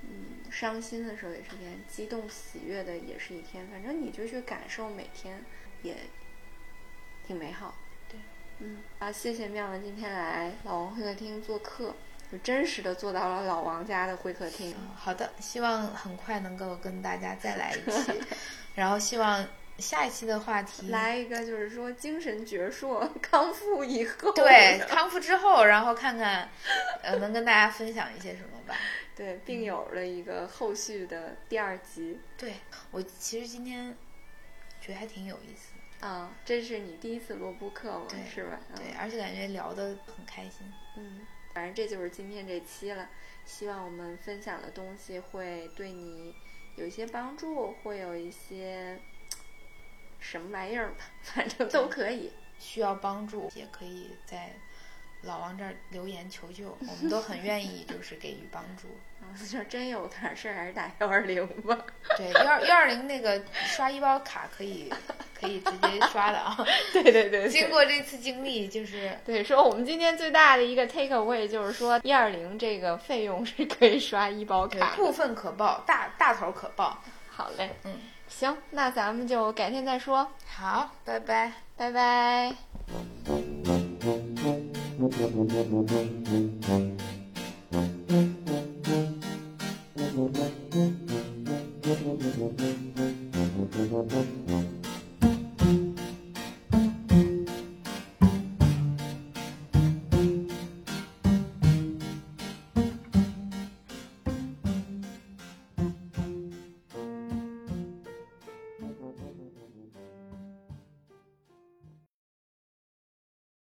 [0.03, 3.67] 嗯，伤心的时候也是一天，激动喜悦的也是一天。
[3.67, 5.43] 反正你就去感受每天，
[5.83, 5.95] 也
[7.25, 7.75] 挺美好。
[8.09, 8.19] 对，
[8.59, 11.95] 嗯，啊，谢谢妙文今天来老王会客厅做客，
[12.31, 14.73] 就真实的做到了老王家的会客厅。
[14.79, 18.13] 嗯、好的，希望很快能够跟大家再来一期。
[18.75, 19.45] 然后希望
[19.77, 26.49] 下一期的话题来一个，就是说精神矍铄康复以后，对康复之后，然后看看
[27.01, 28.75] 呃能跟大家分享一些什么吧。
[29.15, 32.19] 对，并有了一个后续的第二集。
[32.37, 32.55] 对
[32.91, 33.95] 我其实今天
[34.79, 38.59] 觉得还挺有意思的啊，这是你第一次录播客吗，是吧？
[38.75, 40.71] 对，而且感觉聊得很开心。
[40.97, 43.09] 嗯，反正这就是今天这期了。
[43.45, 46.33] 希望我们分享的东西会对你。
[46.77, 48.97] 有一些帮助，会有一些
[50.19, 52.31] 什么玩意儿吧，反正都可以。
[52.57, 54.55] 需要帮助也可以在
[55.21, 58.87] 老王这儿留言求救，我们都很愿意， 就是给予帮助。
[59.21, 61.77] 啊，要真有点事儿，还是打幺二零吧。
[62.17, 64.91] 对，幺幺二零那个刷医保卡可以
[65.39, 66.57] 可以直接刷的啊。
[66.91, 76.97] 对对对，经过这次经历，就是对说我们今天最大的一个 take away 就是说，一二零这个费用是可以刷医保卡，部分可报，大大头可报。
[77.29, 77.93] 好嘞，嗯，
[78.27, 80.31] 行，那咱们就改天再说。
[80.47, 82.55] 好，拜拜，拜拜。
[85.01, 86.91] Thank
[88.11, 88.40] you.